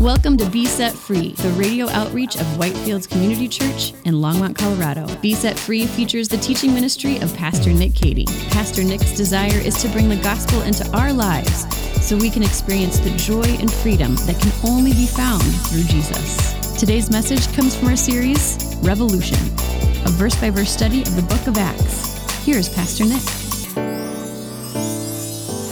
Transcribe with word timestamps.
Welcome 0.00 0.36
to 0.36 0.48
Be 0.48 0.64
Set 0.64 0.92
Free, 0.92 1.32
the 1.32 1.48
radio 1.54 1.88
outreach 1.88 2.36
of 2.36 2.46
Whitefields 2.56 3.10
Community 3.10 3.48
Church 3.48 3.94
in 4.04 4.14
Longmont, 4.14 4.54
Colorado. 4.56 5.12
Be 5.16 5.34
Set 5.34 5.58
Free 5.58 5.86
features 5.86 6.28
the 6.28 6.36
teaching 6.36 6.72
ministry 6.72 7.18
of 7.18 7.34
Pastor 7.34 7.72
Nick 7.72 7.96
Cady. 7.96 8.24
Pastor 8.50 8.84
Nick's 8.84 9.16
desire 9.16 9.58
is 9.58 9.82
to 9.82 9.88
bring 9.88 10.08
the 10.08 10.14
gospel 10.22 10.62
into 10.62 10.88
our 10.96 11.12
lives 11.12 11.66
so 12.00 12.16
we 12.16 12.30
can 12.30 12.44
experience 12.44 13.00
the 13.00 13.10
joy 13.16 13.42
and 13.42 13.72
freedom 13.72 14.14
that 14.26 14.40
can 14.40 14.52
only 14.70 14.92
be 14.92 15.06
found 15.06 15.42
through 15.42 15.82
Jesus. 15.82 16.78
Today's 16.78 17.10
message 17.10 17.52
comes 17.56 17.74
from 17.74 17.88
our 17.88 17.96
series, 17.96 18.76
Revolution, 18.82 19.38
a 20.06 20.10
verse 20.10 20.40
by 20.40 20.50
verse 20.50 20.70
study 20.70 21.02
of 21.02 21.16
the 21.16 21.22
book 21.22 21.44
of 21.48 21.58
Acts. 21.58 22.44
Here's 22.46 22.68
Pastor 22.68 23.04
Nick. 23.04 23.22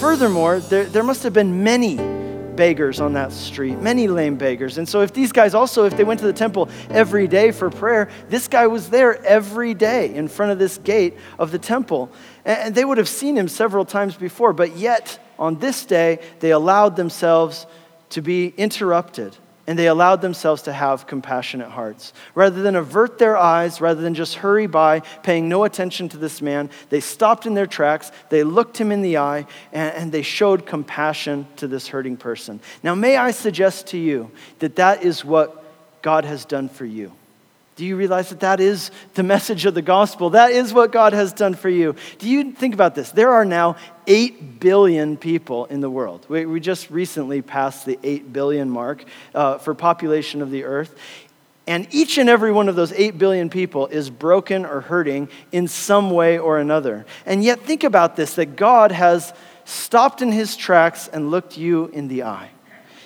Furthermore, 0.01 0.59
there, 0.59 0.87
there 0.87 1.05
must 1.05 1.23
have 1.23 1.33
been 1.33 1.63
many 1.63 2.16
beggars 2.57 3.01
on 3.01 3.13
that 3.13 3.33
street, 3.33 3.79
many 3.79 4.09
lame 4.09 4.37
beggars. 4.37 4.79
And 4.79 4.89
so, 4.89 5.03
if 5.03 5.13
these 5.13 5.33
guys 5.33 5.55
also, 5.55 5.85
if 5.85 5.97
they 5.97 6.05
went 6.05 6.21
to 6.21 6.27
the 6.27 6.33
temple 6.33 6.69
every 6.91 7.29
day 7.29 7.51
for 7.53 7.71
prayer, 7.71 8.09
this 8.29 8.49
guy 8.49 8.67
was 8.67 8.91
there 8.91 9.25
every 9.25 9.75
day 9.75 10.15
in 10.15 10.29
front 10.29 10.53
of 10.53 10.59
this 10.59 10.79
gate 10.79 11.15
of 11.39 11.53
the 11.53 11.59
temple. 11.59 12.11
And 12.45 12.75
they 12.75 12.85
would 12.85 12.99
have 12.99 13.09
seen 13.09 13.37
him 13.37 13.49
several 13.49 13.85
times 13.85 14.17
before, 14.17 14.53
but 14.53 14.77
yet 14.77 15.19
on 15.39 15.59
this 15.59 15.85
day, 15.85 16.21
they 16.41 16.51
allowed 16.51 16.97
themselves 16.97 17.67
to 18.11 18.23
be 18.23 18.55
interrupted 18.57 19.37
and 19.67 19.79
they 19.79 19.89
allowed 19.89 20.23
themselves 20.23 20.63
to 20.63 20.73
have 20.73 21.07
compassionate 21.07 21.71
hearts. 21.71 22.13
Rather 22.35 22.63
than 22.63 22.77
avert 22.77 23.19
their 23.19 23.37
eyes, 23.37 23.81
rather 23.81 24.01
than 24.01 24.15
just 24.15 24.37
hurry 24.37 24.67
by, 24.67 25.01
paying 25.23 25.49
no 25.49 25.65
attention 25.65 26.09
to 26.11 26.17
this 26.17 26.41
man, 26.41 26.71
they 26.89 27.01
stopped 27.01 27.47
in 27.47 27.55
their 27.55 27.67
tracks, 27.67 28.13
they 28.29 28.45
looked 28.45 28.79
him 28.79 28.93
in 28.93 29.03
the 29.03 29.19
eye, 29.19 29.47
and, 29.73 29.95
and, 29.95 30.13
they 30.13 30.23
showed 30.23 30.67
compassion 30.67 31.47
to 31.57 31.67
this 31.67 31.89
hurting 31.89 32.17
person. 32.17 32.61
Now, 32.83 32.95
may 32.95 33.17
I 33.17 33.33
suggest 33.33 33.89
to 33.89 33.99
you 33.99 34.31
that 34.61 34.77
that 34.77 35.03
is 35.03 35.25
what 35.25 35.65
God 36.01 36.25
has 36.25 36.45
done 36.45 36.69
for 36.69 36.85
you. 36.85 37.13
Do 37.77 37.85
you 37.85 37.97
realize 37.97 38.31
that 38.31 38.41
that 38.41 38.59
is 38.59 38.91
the 39.15 39.23
message 39.23 39.67
of 39.67 39.75
the 39.75 39.83
gospel? 39.83 40.31
That 40.31 40.51
is 40.51 40.73
what 40.73 40.93
God 40.93 41.13
has 41.13 41.35
done 41.35 41.53
for 41.53 41.69
you. 41.69 41.95
Do 42.19 42.27
you 42.27 42.53
think 42.53 42.73
about 42.73 42.95
this? 42.95 43.11
There 43.11 43.33
are 43.33 43.45
now 43.45 43.77
8 44.07 44.61
billion 44.61 45.19
people 45.19 45.67
in 45.67 45.83
the 45.83 45.91
world. 45.91 46.25
We, 46.31 46.47
we 46.47 46.59
just 46.59 46.91
recently 46.91 47.43
passed 47.43 47.85
the 47.85 47.99
8 48.03 48.33
billion 48.33 48.71
mark 48.71 49.05
uh, 49.35 49.59
for 49.59 49.75
population 49.75 50.41
of 50.41 50.51
the 50.51 50.65
earth. 50.65 50.97
And 51.67 51.87
each 51.91 52.17
and 52.17 52.31
every 52.31 52.51
one 52.51 52.71
of 52.71 52.77
those 52.77 52.93
8 52.93 53.19
billion 53.19 53.51
people 53.51 53.89
is 53.89 54.09
broken 54.09 54.65
or 54.65 54.81
hurting 54.81 55.29
in 55.53 55.69
some 55.69 56.11
way 56.11 56.39
or 56.39 56.59
another. 56.59 57.05
And 57.27 57.45
yet, 57.45 57.61
think 57.61 57.85
about 57.85 58.17
this 58.17 58.37
that 58.37 58.57
God 58.57 58.91
has 58.91 59.35
stopped 59.67 60.23
in 60.23 60.33
his 60.33 60.57
tracks 60.57 61.09
and 61.09 61.31
looked 61.31 61.59
you 61.59 61.89
in 61.89 62.09
the 62.09 62.23
eye. 62.23 62.51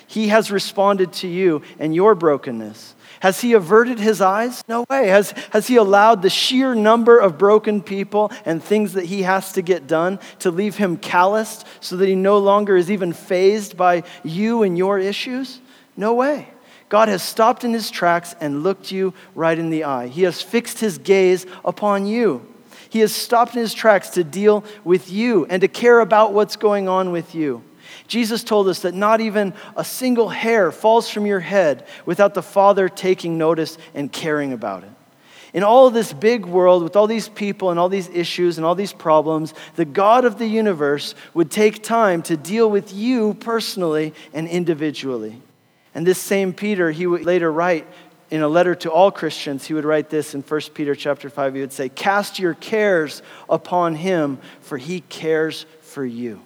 He 0.07 0.29
has 0.29 0.49
responded 0.49 1.11
to 1.13 1.27
you 1.27 1.61
and 1.79 1.93
your 1.93 2.15
brokenness. 2.15 2.95
Has 3.21 3.41
he 3.41 3.53
averted 3.53 3.99
his 3.99 4.19
eyes? 4.19 4.63
No 4.67 4.83
way. 4.89 5.07
Has, 5.07 5.31
has 5.51 5.67
he 5.67 5.75
allowed 5.75 6.23
the 6.23 6.29
sheer 6.29 6.73
number 6.73 7.19
of 7.19 7.37
broken 7.37 7.81
people 7.83 8.31
and 8.45 8.63
things 8.63 8.93
that 8.93 9.05
he 9.05 9.21
has 9.21 9.53
to 9.53 9.61
get 9.61 9.85
done 9.85 10.19
to 10.39 10.49
leave 10.49 10.75
him 10.77 10.97
calloused 10.97 11.67
so 11.81 11.97
that 11.97 12.07
he 12.07 12.15
no 12.15 12.39
longer 12.39 12.75
is 12.75 12.89
even 12.89 13.13
fazed 13.13 13.77
by 13.77 14.03
you 14.23 14.63
and 14.63 14.75
your 14.75 14.97
issues? 14.97 15.61
No 15.95 16.15
way. 16.15 16.47
God 16.89 17.09
has 17.09 17.21
stopped 17.21 17.63
in 17.63 17.73
his 17.73 17.91
tracks 17.91 18.35
and 18.41 18.63
looked 18.63 18.91
you 18.91 19.13
right 19.35 19.57
in 19.57 19.69
the 19.69 19.83
eye. 19.83 20.07
He 20.07 20.23
has 20.23 20.41
fixed 20.41 20.79
his 20.79 20.97
gaze 20.97 21.45
upon 21.63 22.07
you. 22.07 22.45
He 22.89 23.01
has 23.01 23.13
stopped 23.13 23.53
in 23.53 23.61
his 23.61 23.75
tracks 23.75 24.09
to 24.09 24.23
deal 24.23 24.63
with 24.83 25.11
you 25.11 25.45
and 25.45 25.61
to 25.61 25.67
care 25.67 25.99
about 25.99 26.33
what's 26.33 26.55
going 26.55 26.89
on 26.89 27.11
with 27.11 27.35
you. 27.35 27.63
Jesus 28.11 28.43
told 28.43 28.67
us 28.67 28.81
that 28.81 28.93
not 28.93 29.21
even 29.21 29.53
a 29.77 29.85
single 29.85 30.27
hair 30.27 30.69
falls 30.73 31.09
from 31.09 31.25
your 31.25 31.39
head 31.39 31.87
without 32.05 32.33
the 32.33 32.43
Father 32.43 32.89
taking 32.89 33.37
notice 33.37 33.77
and 33.93 34.11
caring 34.11 34.51
about 34.51 34.83
it. 34.83 34.89
In 35.53 35.63
all 35.63 35.89
this 35.89 36.11
big 36.11 36.45
world, 36.45 36.83
with 36.83 36.97
all 36.97 37.07
these 37.07 37.29
people 37.29 37.69
and 37.69 37.79
all 37.79 37.87
these 37.87 38.09
issues 38.09 38.57
and 38.57 38.65
all 38.65 38.75
these 38.75 38.91
problems, 38.91 39.53
the 39.77 39.85
God 39.85 40.25
of 40.25 40.37
the 40.37 40.45
universe 40.45 41.15
would 41.33 41.49
take 41.49 41.83
time 41.83 42.21
to 42.23 42.35
deal 42.35 42.69
with 42.69 42.91
you 42.91 43.33
personally 43.35 44.13
and 44.33 44.45
individually. 44.45 45.41
And 45.95 46.05
this 46.05 46.19
same 46.19 46.51
Peter, 46.51 46.91
he 46.91 47.07
would 47.07 47.23
later 47.23 47.49
write 47.49 47.87
in 48.29 48.41
a 48.41 48.47
letter 48.49 48.75
to 48.75 48.91
all 48.91 49.09
Christians, 49.09 49.65
he 49.65 49.73
would 49.73 49.85
write 49.85 50.09
this 50.09 50.35
in 50.35 50.41
1 50.41 50.61
Peter 50.73 50.95
chapter 50.95 51.29
5. 51.29 51.55
He 51.55 51.61
would 51.61 51.71
say, 51.71 51.87
Cast 51.87 52.39
your 52.39 52.55
cares 52.55 53.21
upon 53.49 53.95
him, 53.95 54.37
for 54.59 54.77
he 54.77 54.99
cares 54.99 55.65
for 55.79 56.05
you. 56.05 56.41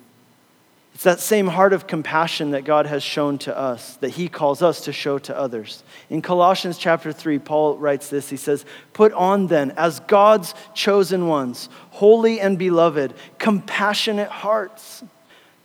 It's 0.96 1.04
that 1.04 1.20
same 1.20 1.48
heart 1.48 1.74
of 1.74 1.88
compassion 1.88 2.52
that 2.52 2.64
God 2.64 2.86
has 2.86 3.04
shown 3.04 3.38
to 3.40 3.56
us, 3.56 3.98
that 3.98 4.12
He 4.12 4.30
calls 4.30 4.62
us 4.62 4.86
to 4.86 4.94
show 4.94 5.20
to 5.20 5.38
others. 5.38 5.84
In 6.10 6.22
Colossians 6.22 6.78
chapter 6.78 7.12
3, 7.12 7.38
Paul 7.40 7.78
writes 7.78 8.10
this 8.10 8.30
He 8.30 8.38
says, 8.38 8.64
Put 8.94 9.12
on 9.12 9.48
then, 9.48 9.72
as 9.72 10.00
God's 10.00 10.54
chosen 10.74 11.28
ones, 11.28 11.68
holy 11.90 12.40
and 12.40 12.58
beloved, 12.58 13.14
compassionate 13.40 14.30
hearts, 14.30 15.04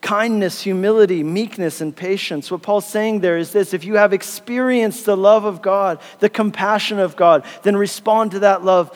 kindness, 0.01 0.63
humility, 0.63 1.23
meekness, 1.23 1.81
and 1.81 1.95
patience. 1.95 2.51
What 2.51 2.63
Paul's 2.63 2.89
saying 2.89 3.21
there 3.21 3.39
is 3.39 3.53
this 3.53 3.73
if 3.73 3.85
you 3.85 3.99
have 3.99 4.13
experienced 4.13 5.07
the 5.07 5.17
love 5.17 5.45
of 5.45 5.63
God, 5.63 6.01
the 6.19 6.29
compassion 6.29 6.99
of 6.99 7.15
God, 7.15 7.45
then 7.63 7.77
respond 7.77 8.33
to 8.33 8.41
that 8.41 8.65
love 8.65 8.91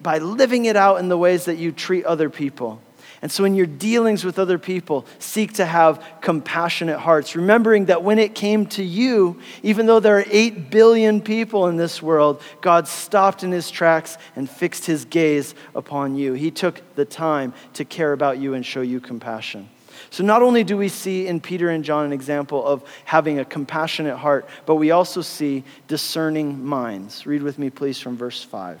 by 0.00 0.16
living 0.16 0.64
it 0.64 0.76
out 0.76 0.98
in 0.98 1.10
the 1.10 1.18
ways 1.18 1.44
that 1.44 1.58
you 1.58 1.72
treat 1.72 2.06
other 2.06 2.30
people. 2.30 2.80
And 3.20 3.32
so, 3.32 3.44
in 3.44 3.54
your 3.54 3.66
dealings 3.66 4.24
with 4.24 4.38
other 4.38 4.58
people, 4.58 5.04
seek 5.18 5.54
to 5.54 5.66
have 5.66 6.04
compassionate 6.20 7.00
hearts, 7.00 7.34
remembering 7.34 7.86
that 7.86 8.04
when 8.04 8.18
it 8.18 8.34
came 8.34 8.66
to 8.66 8.84
you, 8.84 9.40
even 9.62 9.86
though 9.86 9.98
there 9.98 10.18
are 10.18 10.24
8 10.30 10.70
billion 10.70 11.20
people 11.20 11.66
in 11.66 11.76
this 11.76 12.00
world, 12.00 12.40
God 12.60 12.86
stopped 12.86 13.42
in 13.42 13.50
his 13.50 13.70
tracks 13.70 14.18
and 14.36 14.48
fixed 14.48 14.86
his 14.86 15.04
gaze 15.04 15.54
upon 15.74 16.14
you. 16.14 16.34
He 16.34 16.52
took 16.52 16.80
the 16.94 17.04
time 17.04 17.54
to 17.74 17.84
care 17.84 18.12
about 18.12 18.38
you 18.38 18.54
and 18.54 18.64
show 18.64 18.82
you 18.82 19.00
compassion. 19.00 19.68
So, 20.10 20.22
not 20.22 20.42
only 20.42 20.62
do 20.62 20.76
we 20.76 20.88
see 20.88 21.26
in 21.26 21.40
Peter 21.40 21.70
and 21.70 21.84
John 21.84 22.04
an 22.04 22.12
example 22.12 22.64
of 22.64 22.84
having 23.04 23.40
a 23.40 23.44
compassionate 23.44 24.16
heart, 24.16 24.48
but 24.64 24.76
we 24.76 24.92
also 24.92 25.22
see 25.22 25.64
discerning 25.88 26.64
minds. 26.64 27.26
Read 27.26 27.42
with 27.42 27.58
me, 27.58 27.68
please, 27.70 27.98
from 27.98 28.16
verse 28.16 28.44
5. 28.44 28.80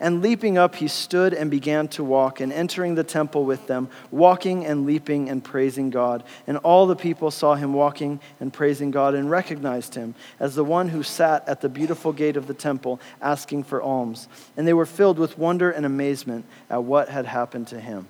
And 0.00 0.22
leaping 0.22 0.56
up, 0.56 0.76
he 0.76 0.86
stood 0.86 1.34
and 1.34 1.50
began 1.50 1.88
to 1.88 2.04
walk, 2.04 2.40
and 2.40 2.52
entering 2.52 2.94
the 2.94 3.04
temple 3.04 3.44
with 3.44 3.66
them, 3.66 3.88
walking 4.10 4.64
and 4.64 4.86
leaping 4.86 5.28
and 5.28 5.42
praising 5.42 5.90
God. 5.90 6.22
And 6.46 6.58
all 6.58 6.86
the 6.86 6.94
people 6.94 7.30
saw 7.30 7.56
him 7.56 7.72
walking 7.72 8.20
and 8.38 8.52
praising 8.52 8.90
God 8.90 9.14
and 9.14 9.30
recognized 9.30 9.94
him 9.94 10.14
as 10.38 10.54
the 10.54 10.64
one 10.64 10.88
who 10.88 11.02
sat 11.02 11.48
at 11.48 11.60
the 11.60 11.68
beautiful 11.68 12.12
gate 12.12 12.36
of 12.36 12.46
the 12.46 12.54
temple 12.54 13.00
asking 13.20 13.64
for 13.64 13.82
alms. 13.82 14.28
And 14.56 14.68
they 14.68 14.74
were 14.74 14.86
filled 14.86 15.18
with 15.18 15.36
wonder 15.36 15.70
and 15.70 15.84
amazement 15.84 16.44
at 16.70 16.84
what 16.84 17.08
had 17.08 17.26
happened 17.26 17.66
to 17.68 17.80
him. 17.80 18.06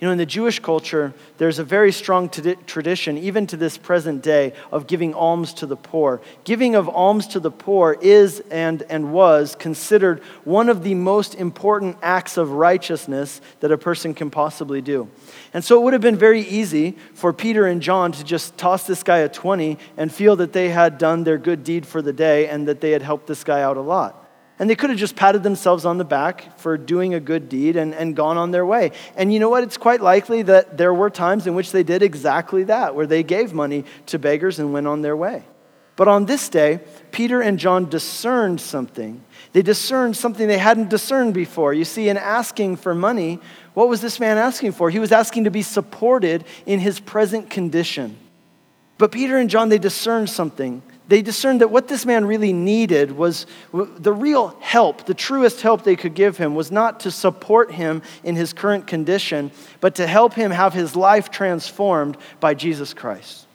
You 0.00 0.06
know, 0.06 0.12
in 0.12 0.18
the 0.18 0.26
Jewish 0.26 0.60
culture, 0.60 1.12
there's 1.38 1.58
a 1.58 1.64
very 1.64 1.90
strong 1.90 2.28
tradition, 2.28 3.18
even 3.18 3.48
to 3.48 3.56
this 3.56 3.76
present 3.76 4.22
day, 4.22 4.52
of 4.70 4.86
giving 4.86 5.12
alms 5.12 5.52
to 5.54 5.66
the 5.66 5.74
poor. 5.74 6.20
Giving 6.44 6.76
of 6.76 6.88
alms 6.88 7.26
to 7.28 7.40
the 7.40 7.50
poor 7.50 7.98
is 8.00 8.38
and, 8.48 8.82
and 8.82 9.12
was 9.12 9.56
considered 9.56 10.20
one 10.44 10.68
of 10.68 10.84
the 10.84 10.94
most 10.94 11.34
important 11.34 11.96
acts 12.00 12.36
of 12.36 12.52
righteousness 12.52 13.40
that 13.58 13.72
a 13.72 13.78
person 13.78 14.14
can 14.14 14.30
possibly 14.30 14.80
do. 14.80 15.08
And 15.52 15.64
so 15.64 15.80
it 15.80 15.82
would 15.82 15.94
have 15.94 16.02
been 16.02 16.16
very 16.16 16.42
easy 16.42 16.96
for 17.14 17.32
Peter 17.32 17.66
and 17.66 17.82
John 17.82 18.12
to 18.12 18.22
just 18.22 18.56
toss 18.56 18.86
this 18.86 19.02
guy 19.02 19.18
a 19.18 19.28
20 19.28 19.78
and 19.96 20.12
feel 20.12 20.36
that 20.36 20.52
they 20.52 20.68
had 20.68 20.98
done 20.98 21.24
their 21.24 21.38
good 21.38 21.64
deed 21.64 21.84
for 21.84 22.02
the 22.02 22.12
day 22.12 22.46
and 22.46 22.68
that 22.68 22.80
they 22.80 22.92
had 22.92 23.02
helped 23.02 23.26
this 23.26 23.42
guy 23.42 23.62
out 23.62 23.76
a 23.76 23.80
lot. 23.80 24.17
And 24.58 24.68
they 24.68 24.74
could 24.74 24.90
have 24.90 24.98
just 24.98 25.14
patted 25.14 25.42
themselves 25.42 25.84
on 25.84 25.98
the 25.98 26.04
back 26.04 26.58
for 26.58 26.76
doing 26.76 27.14
a 27.14 27.20
good 27.20 27.48
deed 27.48 27.76
and, 27.76 27.94
and 27.94 28.16
gone 28.16 28.36
on 28.36 28.50
their 28.50 28.66
way. 28.66 28.90
And 29.16 29.32
you 29.32 29.38
know 29.38 29.48
what? 29.48 29.62
It's 29.62 29.76
quite 29.76 30.00
likely 30.00 30.42
that 30.42 30.76
there 30.76 30.92
were 30.92 31.10
times 31.10 31.46
in 31.46 31.54
which 31.54 31.70
they 31.70 31.84
did 31.84 32.02
exactly 32.02 32.64
that, 32.64 32.94
where 32.94 33.06
they 33.06 33.22
gave 33.22 33.52
money 33.52 33.84
to 34.06 34.18
beggars 34.18 34.58
and 34.58 34.72
went 34.72 34.88
on 34.88 35.02
their 35.02 35.16
way. 35.16 35.44
But 35.94 36.06
on 36.06 36.26
this 36.26 36.48
day, 36.48 36.80
Peter 37.10 37.40
and 37.40 37.58
John 37.58 37.88
discerned 37.88 38.60
something. 38.60 39.22
They 39.52 39.62
discerned 39.62 40.16
something 40.16 40.46
they 40.46 40.58
hadn't 40.58 40.90
discerned 40.90 41.34
before. 41.34 41.74
You 41.74 41.84
see, 41.84 42.08
in 42.08 42.16
asking 42.16 42.76
for 42.76 42.94
money, 42.94 43.40
what 43.74 43.88
was 43.88 44.00
this 44.00 44.20
man 44.20 44.38
asking 44.38 44.72
for? 44.72 44.90
He 44.90 45.00
was 45.00 45.10
asking 45.10 45.44
to 45.44 45.50
be 45.50 45.62
supported 45.62 46.44
in 46.66 46.78
his 46.78 47.00
present 47.00 47.50
condition. 47.50 48.16
But 48.96 49.12
Peter 49.12 49.38
and 49.38 49.50
John, 49.50 49.68
they 49.68 49.78
discerned 49.78 50.30
something 50.30 50.82
they 51.08 51.22
discerned 51.22 51.62
that 51.62 51.70
what 51.70 51.88
this 51.88 52.04
man 52.04 52.26
really 52.26 52.52
needed 52.52 53.12
was 53.12 53.46
the 53.72 54.12
real 54.12 54.56
help, 54.60 55.06
the 55.06 55.14
truest 55.14 55.62
help 55.62 55.82
they 55.82 55.96
could 55.96 56.14
give 56.14 56.36
him 56.36 56.54
was 56.54 56.70
not 56.70 57.00
to 57.00 57.10
support 57.10 57.72
him 57.72 58.02
in 58.22 58.36
his 58.36 58.52
current 58.52 58.86
condition, 58.86 59.50
but 59.80 59.94
to 59.96 60.06
help 60.06 60.34
him 60.34 60.50
have 60.50 60.74
his 60.74 60.94
life 60.94 61.30
transformed 61.30 62.18
by 62.40 62.52
Jesus 62.52 62.92
Christ. 62.92 63.46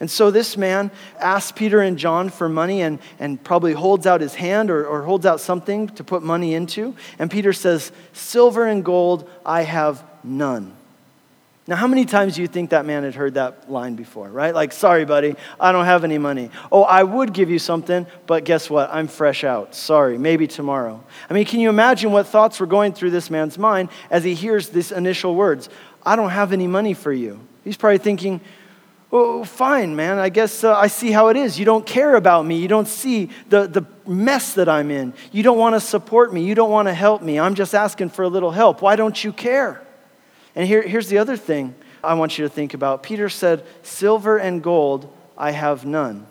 And 0.00 0.10
so 0.10 0.30
this 0.30 0.56
man 0.56 0.90
asks 1.18 1.52
Peter 1.52 1.80
and 1.80 1.98
John 1.98 2.28
for 2.28 2.48
money 2.48 2.82
and, 2.82 2.98
and 3.18 3.42
probably 3.42 3.72
holds 3.72 4.06
out 4.06 4.20
his 4.20 4.34
hand 4.34 4.70
or, 4.70 4.86
or 4.86 5.02
holds 5.02 5.24
out 5.24 5.40
something 5.40 5.88
to 5.90 6.04
put 6.04 6.22
money 6.22 6.54
into. 6.54 6.94
And 7.18 7.30
Peter 7.30 7.52
says, 7.52 7.92
Silver 8.12 8.66
and 8.66 8.84
gold 8.84 9.28
I 9.44 9.62
have 9.62 10.04
none. 10.22 10.76
Now, 11.68 11.74
how 11.74 11.88
many 11.88 12.04
times 12.04 12.36
do 12.36 12.42
you 12.42 12.46
think 12.46 12.70
that 12.70 12.86
man 12.86 13.02
had 13.02 13.16
heard 13.16 13.34
that 13.34 13.68
line 13.68 13.96
before, 13.96 14.28
right? 14.28 14.54
Like, 14.54 14.72
sorry, 14.72 15.04
buddy, 15.04 15.34
I 15.58 15.72
don't 15.72 15.84
have 15.84 16.04
any 16.04 16.16
money. 16.16 16.50
Oh, 16.70 16.84
I 16.84 17.02
would 17.02 17.32
give 17.32 17.50
you 17.50 17.58
something, 17.58 18.06
but 18.26 18.44
guess 18.44 18.70
what? 18.70 18.88
I'm 18.92 19.08
fresh 19.08 19.42
out. 19.42 19.74
Sorry, 19.74 20.16
maybe 20.16 20.46
tomorrow. 20.46 21.02
I 21.28 21.34
mean, 21.34 21.44
can 21.44 21.58
you 21.58 21.68
imagine 21.68 22.12
what 22.12 22.28
thoughts 22.28 22.60
were 22.60 22.66
going 22.66 22.92
through 22.92 23.10
this 23.10 23.30
man's 23.30 23.58
mind 23.58 23.88
as 24.10 24.22
he 24.22 24.34
hears 24.34 24.68
these 24.68 24.92
initial 24.92 25.34
words? 25.34 25.68
I 26.04 26.14
don't 26.14 26.30
have 26.30 26.52
any 26.52 26.68
money 26.68 26.94
for 26.94 27.12
you. 27.12 27.40
He's 27.64 27.76
probably 27.76 27.98
thinking, 27.98 28.40
oh, 29.10 29.42
fine, 29.42 29.96
man. 29.96 30.20
I 30.20 30.28
guess 30.28 30.62
uh, 30.62 30.72
I 30.72 30.86
see 30.86 31.10
how 31.10 31.28
it 31.28 31.36
is. 31.36 31.58
You 31.58 31.64
don't 31.64 31.84
care 31.84 32.14
about 32.14 32.46
me. 32.46 32.60
You 32.60 32.68
don't 32.68 32.86
see 32.86 33.30
the, 33.48 33.66
the 33.66 33.84
mess 34.06 34.54
that 34.54 34.68
I'm 34.68 34.92
in. 34.92 35.14
You 35.32 35.42
don't 35.42 35.58
want 35.58 35.74
to 35.74 35.80
support 35.80 36.32
me. 36.32 36.44
You 36.44 36.54
don't 36.54 36.70
want 36.70 36.86
to 36.86 36.94
help 36.94 37.22
me. 37.22 37.40
I'm 37.40 37.56
just 37.56 37.74
asking 37.74 38.10
for 38.10 38.22
a 38.22 38.28
little 38.28 38.52
help. 38.52 38.82
Why 38.82 38.94
don't 38.94 39.24
you 39.24 39.32
care? 39.32 39.82
And 40.56 40.66
here, 40.66 40.82
here's 40.82 41.08
the 41.08 41.18
other 41.18 41.36
thing 41.36 41.74
I 42.02 42.14
want 42.14 42.38
you 42.38 42.44
to 42.44 42.48
think 42.48 42.74
about. 42.74 43.02
Peter 43.02 43.28
said, 43.28 43.64
Silver 43.82 44.38
and 44.38 44.62
gold 44.62 45.12
I 45.38 45.52
have 45.52 45.84
none. 45.84 46.26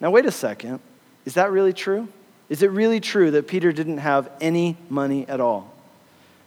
Now, 0.00 0.10
wait 0.10 0.26
a 0.26 0.30
second. 0.30 0.80
Is 1.24 1.34
that 1.34 1.50
really 1.50 1.72
true? 1.72 2.08
Is 2.48 2.62
it 2.62 2.70
really 2.70 3.00
true 3.00 3.30
that 3.32 3.48
Peter 3.48 3.72
didn't 3.72 3.98
have 3.98 4.30
any 4.40 4.76
money 4.88 5.26
at 5.28 5.40
all? 5.40 5.74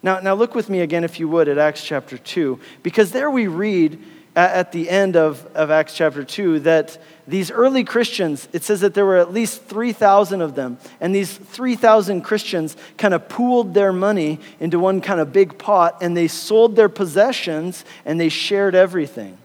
Now, 0.04 0.20
now 0.20 0.34
look 0.34 0.54
with 0.54 0.70
me 0.70 0.82
again, 0.82 1.04
if 1.04 1.20
you 1.20 1.28
would, 1.30 1.48
at 1.48 1.58
Acts 1.58 1.84
chapter 1.84 2.18
2, 2.18 2.60
because 2.84 3.12
there 3.12 3.32
we 3.32 3.48
read 3.48 4.04
at 4.36 4.72
the 4.72 4.90
end 4.90 5.16
of, 5.16 5.46
of 5.56 5.70
Acts 5.70 5.96
chapter 5.96 6.24
2 6.24 6.62
that 6.62 6.98
these 7.28 7.52
early 7.52 7.84
Christians, 7.84 8.48
it 8.52 8.64
says 8.64 8.82
that 8.82 8.94
there 8.94 9.06
were 9.06 9.18
at 9.18 9.32
least 9.32 9.64
3,000 9.66 10.42
of 10.42 10.56
them. 10.56 10.78
And 11.00 11.14
these 11.14 11.36
3,000 11.36 12.22
Christians 12.22 12.76
kind 12.98 13.14
of 13.14 13.30
pooled 13.30 13.74
their 13.74 13.94
money 13.94 14.40
into 14.60 14.80
one 14.80 15.02
kind 15.02 15.20
of 15.20 15.32
big 15.32 15.58
pot 15.58 15.98
and 16.02 16.18
they 16.18 16.28
sold 16.28 16.76
their 16.76 16.90
possessions 16.90 17.86
and 18.06 18.20
they 18.20 18.30
shared 18.30 18.76
everything. 18.76 19.38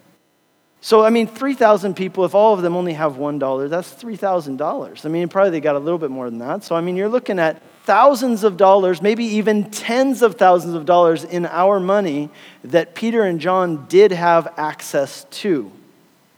So, 0.89 1.05
I 1.05 1.11
mean, 1.11 1.27
3,000 1.27 1.93
people, 1.93 2.25
if 2.25 2.35
all 2.35 2.55
of 2.55 2.63
them 2.63 2.75
only 2.75 2.95
have 2.95 3.17
$1, 3.17 3.69
that's 3.69 3.93
$3,000. 3.93 5.05
I 5.05 5.09
mean, 5.11 5.29
probably 5.29 5.51
they 5.51 5.61
got 5.61 5.77
a 5.77 5.79
little 5.79 5.99
bit 5.99 6.11
more 6.11 6.31
than 6.31 6.39
that. 6.39 6.65
So, 6.65 6.75
I 6.75 6.81
mean, 6.81 6.97
you're 6.97 7.11
looking 7.11 7.39
at 7.39 7.61
thousands 7.83 8.43
of 8.43 8.57
dollars, 8.57 9.03
maybe 9.03 9.23
even 9.23 9.71
tens 9.71 10.23
of 10.23 10.37
thousands 10.37 10.73
of 10.73 10.87
dollars 10.87 11.25
in 11.25 11.45
our 11.45 11.79
money 11.79 12.31
that 12.65 12.95
Peter 12.95 13.23
and 13.25 13.39
John 13.39 13.85
did 13.91 14.13
have 14.13 14.55
access 14.57 15.25
to. 15.25 15.71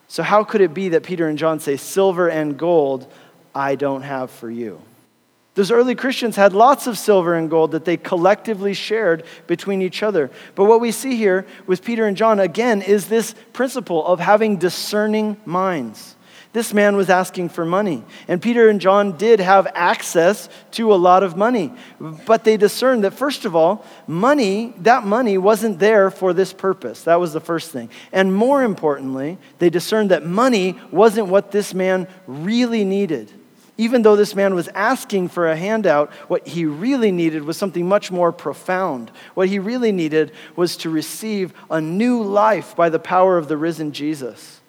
So, 0.09 0.25
how 0.25 0.43
could 0.43 0.63
it 0.63 0.75
be 0.75 0.89
that 0.89 1.05
Peter 1.05 1.29
and 1.29 1.39
John 1.39 1.61
say, 1.61 1.77
Silver 1.77 2.29
and 2.29 2.59
gold 2.59 3.07
I 3.55 3.77
don't 3.77 4.03
have 4.03 4.33
for 4.33 4.51
you? 4.51 4.83
Those 5.55 5.73
early 5.73 5.97
Christians 5.97 6.37
had 6.37 6.53
lots 6.53 6.87
of 6.87 6.97
silver 6.97 7.35
and 7.35 7.51
gold 7.51 7.73
that 7.73 7.85
they 7.85 7.97
collectively 7.97 8.73
shared 8.73 9.25
between 9.47 9.83
each 9.83 10.03
other. 10.03 10.31
But 10.55 10.67
what 10.67 10.81
we 10.81 10.93
see 10.93 11.17
here 11.17 11.45
with 11.67 11.85
Peter 11.85 12.07
and 12.07 12.17
John, 12.17 12.39
again, 12.39 12.83
is 12.83 13.09
this 13.09 13.35
principle 13.53 14.07
of 14.07 14.21
having 14.21 14.59
discerning 14.59 15.37
minds. 15.45 16.17
This 16.53 16.75
man 16.75 16.97
was 16.97 17.11
asking 17.11 17.51
for 17.51 17.65
money. 17.65 18.03
And 18.27 18.43
Peter 18.43 18.69
and 18.69 18.81
John 18.81 19.17
did 19.17 19.39
have 19.39 19.69
access 19.75 20.49
to 20.73 20.93
a 20.93 20.97
lot 20.97 21.23
of 21.23 21.37
money. 21.37 21.73
But 22.01 22.43
they 22.43 22.57
discerned 22.57 23.05
that, 23.05 23.15
first 23.15 23.45
of 23.45 23.55
all, 23.55 23.85
money, 24.09 24.75
that 24.79 25.05
money 25.05 25.39
wasn't 25.39 25.79
there 25.79 26.11
for 26.11 26.33
this 26.33 26.53
purpose. 26.53 27.05
That 27.05 27.21
was 27.21 27.33
the 27.33 27.41
first 27.41 27.71
thing. 27.71 27.89
And 28.11 28.35
more 28.35 28.65
importantly, 28.65 29.39
they 29.61 29.71
discerned 29.71 30.11
that 30.11 30.27
money 30.27 30.79
wasn't 30.91 31.29
what 31.29 31.53
this 31.53 31.73
man 31.73 32.09
really 32.27 32.85
needed. 32.85 33.33
Even 33.81 34.03
though 34.03 34.15
this 34.15 34.35
man 34.35 34.55
was 34.55 34.69
asking 34.75 35.29
for 35.29 35.49
a 35.49 35.57
handout, 35.57 36.13
what 36.29 36.47
he 36.47 36.67
really 36.67 37.11
needed 37.11 37.45
was 37.45 37.57
something 37.57 37.89
much 37.89 38.11
more 38.11 38.31
profound. 38.31 39.11
What 39.33 39.49
he 39.49 39.59
really 39.59 39.91
needed 39.91 40.33
was 40.55 40.77
to 40.79 40.91
receive 40.91 41.55
a 41.71 41.81
new 41.81 42.23
life 42.23 42.77
by 42.77 42.91
the 42.91 42.99
power 42.99 43.39
of 43.39 43.49
the 43.49 43.57
risen 43.57 43.93
Jesus. 43.93 44.61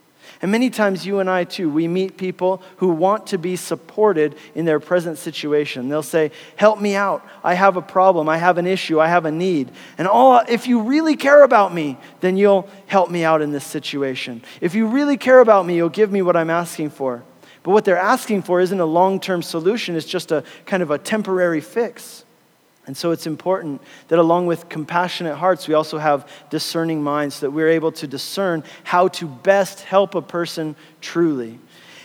And 0.42 0.50
many 0.50 0.70
times, 0.70 1.06
you 1.06 1.20
and 1.20 1.30
I 1.30 1.44
too, 1.44 1.70
we 1.70 1.90
meet 1.90 2.16
people 2.16 2.64
who 2.78 2.88
want 2.88 3.28
to 3.28 3.38
be 3.38 3.58
supported 3.58 4.38
in 4.56 4.64
their 4.64 4.80
present 4.80 5.18
situation. 5.18 5.90
They'll 5.90 6.04
say, 6.04 6.32
Help 6.56 6.80
me 6.80 6.96
out. 6.96 7.28
I 7.44 7.56
have 7.56 7.76
a 7.76 7.82
problem. 7.82 8.30
I 8.30 8.38
have 8.38 8.58
an 8.58 8.66
issue. 8.66 9.02
I 9.02 9.10
have 9.10 9.26
a 9.26 9.32
need. 9.32 9.72
And 9.98 10.08
all, 10.08 10.42
if 10.48 10.68
you 10.68 10.84
really 10.84 11.18
care 11.18 11.44
about 11.44 11.74
me, 11.74 11.98
then 12.22 12.38
you'll 12.38 12.66
help 12.88 13.12
me 13.12 13.26
out 13.26 13.42
in 13.42 13.52
this 13.52 13.66
situation. 13.66 14.42
If 14.62 14.74
you 14.74 14.88
really 14.88 15.18
care 15.18 15.42
about 15.42 15.66
me, 15.66 15.76
you'll 15.76 15.90
give 15.90 16.14
me 16.14 16.22
what 16.22 16.38
I'm 16.38 16.50
asking 16.50 16.92
for. 16.92 17.26
But 17.64 17.72
what 17.72 17.86
they're 17.86 17.98
asking 17.98 18.44
for 18.44 18.60
isn't 18.60 18.80
a 18.80 18.86
long 18.86 19.20
term 19.20 19.42
solution, 19.42 19.96
it's 19.96 20.06
just 20.06 20.32
a 20.32 20.44
kind 20.66 20.82
of 20.82 20.92
a 20.92 20.98
temporary 20.98 21.62
fix. 21.62 22.26
And 22.88 22.98
so 22.98 23.12
it's 23.12 23.28
important 23.28 23.82
that 24.08 24.18
along 24.18 24.48
with 24.48 24.68
compassionate 24.68 25.38
hearts, 25.38 25.68
we 25.68 25.76
also 25.76 26.00
have 26.00 26.28
discerning 26.50 27.04
minds 27.04 27.36
so 27.36 27.46
that 27.46 27.52
we're 27.52 27.70
able 27.70 27.92
to 27.94 28.08
discern 28.08 28.64
how 28.84 29.08
to 29.10 29.28
best 29.28 29.82
help 29.82 30.16
a 30.16 30.22
person 30.22 30.76
truly. 31.00 31.60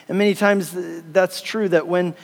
And 0.09 0.19
many 0.19 0.35
times 0.35 0.73
that's 1.13 1.41
true 1.41 1.69
that 1.71 1.89
when 1.89 2.15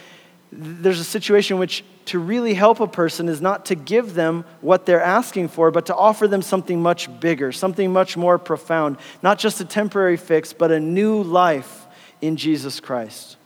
there's 0.53 1.01
a 1.01 1.05
situation 1.05 1.57
in 1.57 1.61
which 1.61 1.83
to 2.05 2.19
really 2.19 2.53
help 2.53 2.81
a 2.81 2.87
person 2.87 3.29
is 3.29 3.41
not 3.41 3.67
to 3.67 3.75
give 3.75 4.13
them 4.13 4.45
what 4.61 4.85
they're 4.85 5.03
asking 5.03 5.49
for, 5.49 5.71
but 5.71 5.87
to 5.87 5.97
offer 5.97 6.29
them 6.29 6.43
something 6.43 6.83
much 6.83 7.09
bigger, 7.21 7.53
something 7.53 7.91
much 7.91 8.19
more 8.19 8.39
profound, 8.39 8.99
not 9.23 9.39
just 9.39 9.61
a 9.63 9.65
temporary 9.65 10.19
fix, 10.19 10.53
but 10.53 10.71
a 10.71 10.79
new 10.79 11.23
life 11.23 11.82
in 12.23 12.37
Jesus 12.37 12.81
Christ. 12.81 13.37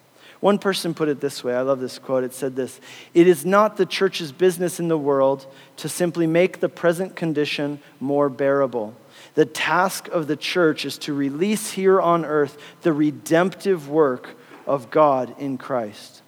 One 0.41 0.59
person 0.59 0.95
put 0.95 1.09
it 1.09 1.21
this 1.21 1.43
way 1.43 1.57
I 1.57 1.63
love 1.63 1.81
this 1.81 1.99
quote. 1.99 2.23
It 2.23 2.35
said 2.35 2.55
this 2.55 2.81
It 3.15 3.27
is 3.27 3.45
not 3.45 3.77
the 3.77 3.87
church's 3.87 4.31
business 4.31 4.79
in 4.79 4.89
the 4.89 4.99
world 4.99 5.47
to 5.79 5.89
simply 5.89 6.27
make 6.27 6.61
the 6.61 6.69
present 6.69 7.17
condition 7.17 7.81
more 7.99 8.29
bearable. 8.29 8.95
The 9.35 9.47
task 9.47 10.09
of 10.09 10.29
the 10.29 10.37
church 10.37 10.85
is 10.85 10.99
to 10.99 11.15
release 11.15 11.73
here 11.73 12.01
on 12.01 12.25
earth 12.25 12.59
the 12.83 12.93
redemptive 12.93 13.89
work 13.89 14.37
of 14.67 14.91
God 14.91 15.35
in 15.39 15.59
Christ. 15.59 16.23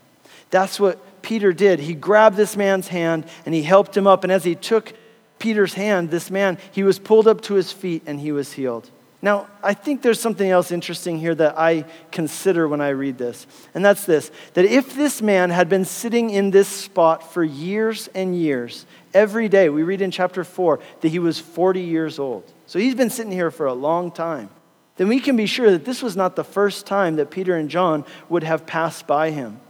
That's 0.50 0.80
what 0.80 1.22
Peter 1.22 1.52
did. 1.52 1.78
He 1.78 1.94
grabbed 1.94 2.36
this 2.36 2.56
man's 2.56 2.88
hand 2.88 3.26
and 3.44 3.54
he 3.54 3.62
helped 3.62 3.96
him 3.96 4.06
up. 4.06 4.24
And 4.24 4.32
as 4.32 4.44
he 4.44 4.54
took 4.54 4.94
Peter's 5.38 5.74
hand, 5.74 6.10
this 6.10 6.30
man, 6.30 6.58
he 6.72 6.82
was 6.82 6.98
pulled 6.98 7.28
up 7.28 7.42
to 7.42 7.54
his 7.54 7.72
feet 7.72 8.02
and 8.06 8.18
he 8.18 8.32
was 8.32 8.52
healed. 8.52 8.90
Now, 9.20 9.48
I 9.64 9.74
think 9.74 10.02
there's 10.02 10.20
something 10.20 10.48
else 10.48 10.70
interesting 10.70 11.18
here 11.18 11.34
that 11.34 11.58
I 11.58 11.84
consider 12.12 12.68
when 12.68 12.80
I 12.80 12.90
read 12.90 13.18
this, 13.18 13.48
and 13.74 13.84
that's 13.84 14.04
this 14.04 14.30
that 14.54 14.64
if 14.64 14.94
this 14.94 15.20
man 15.20 15.50
had 15.50 15.68
been 15.68 15.84
sitting 15.84 16.30
in 16.30 16.52
this 16.52 16.68
spot 16.68 17.32
for 17.32 17.42
years 17.42 18.08
and 18.14 18.36
years, 18.36 18.86
every 19.12 19.48
day, 19.48 19.68
we 19.70 19.82
read 19.82 20.02
in 20.02 20.12
chapter 20.12 20.44
4 20.44 20.78
that 21.00 21.08
he 21.08 21.18
was 21.18 21.40
40 21.40 21.80
years 21.80 22.20
old. 22.20 22.44
So 22.66 22.78
he's 22.78 22.94
been 22.94 23.10
sitting 23.10 23.32
here 23.32 23.50
for 23.50 23.66
a 23.66 23.74
long 23.74 24.12
time. 24.12 24.50
Then 24.96 25.08
we 25.08 25.20
can 25.20 25.36
be 25.36 25.46
sure 25.46 25.70
that 25.70 25.84
this 25.84 26.02
was 26.02 26.16
not 26.16 26.36
the 26.36 26.44
first 26.44 26.86
time 26.86 27.16
that 27.16 27.30
Peter 27.30 27.56
and 27.56 27.68
John 27.68 28.04
would 28.28 28.44
have 28.44 28.66
passed 28.66 29.06
by 29.06 29.30
him. 29.30 29.60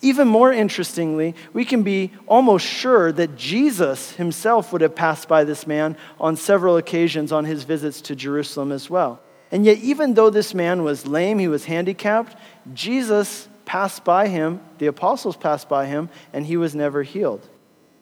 Even 0.00 0.28
more 0.28 0.52
interestingly, 0.52 1.34
we 1.52 1.64
can 1.64 1.82
be 1.82 2.12
almost 2.26 2.64
sure 2.64 3.10
that 3.12 3.36
Jesus 3.36 4.12
himself 4.12 4.72
would 4.72 4.80
have 4.80 4.94
passed 4.94 5.26
by 5.26 5.42
this 5.42 5.66
man 5.66 5.96
on 6.20 6.36
several 6.36 6.76
occasions 6.76 7.32
on 7.32 7.44
his 7.44 7.64
visits 7.64 8.00
to 8.02 8.14
Jerusalem 8.14 8.70
as 8.70 8.88
well. 8.88 9.20
And 9.50 9.64
yet, 9.64 9.78
even 9.78 10.14
though 10.14 10.30
this 10.30 10.54
man 10.54 10.84
was 10.84 11.06
lame, 11.06 11.38
he 11.38 11.48
was 11.48 11.64
handicapped, 11.64 12.36
Jesus 12.74 13.48
passed 13.64 14.04
by 14.04 14.28
him, 14.28 14.60
the 14.78 14.86
apostles 14.86 15.36
passed 15.36 15.68
by 15.68 15.86
him, 15.86 16.10
and 16.32 16.46
he 16.46 16.56
was 16.56 16.74
never 16.74 17.02
healed. 17.02 17.40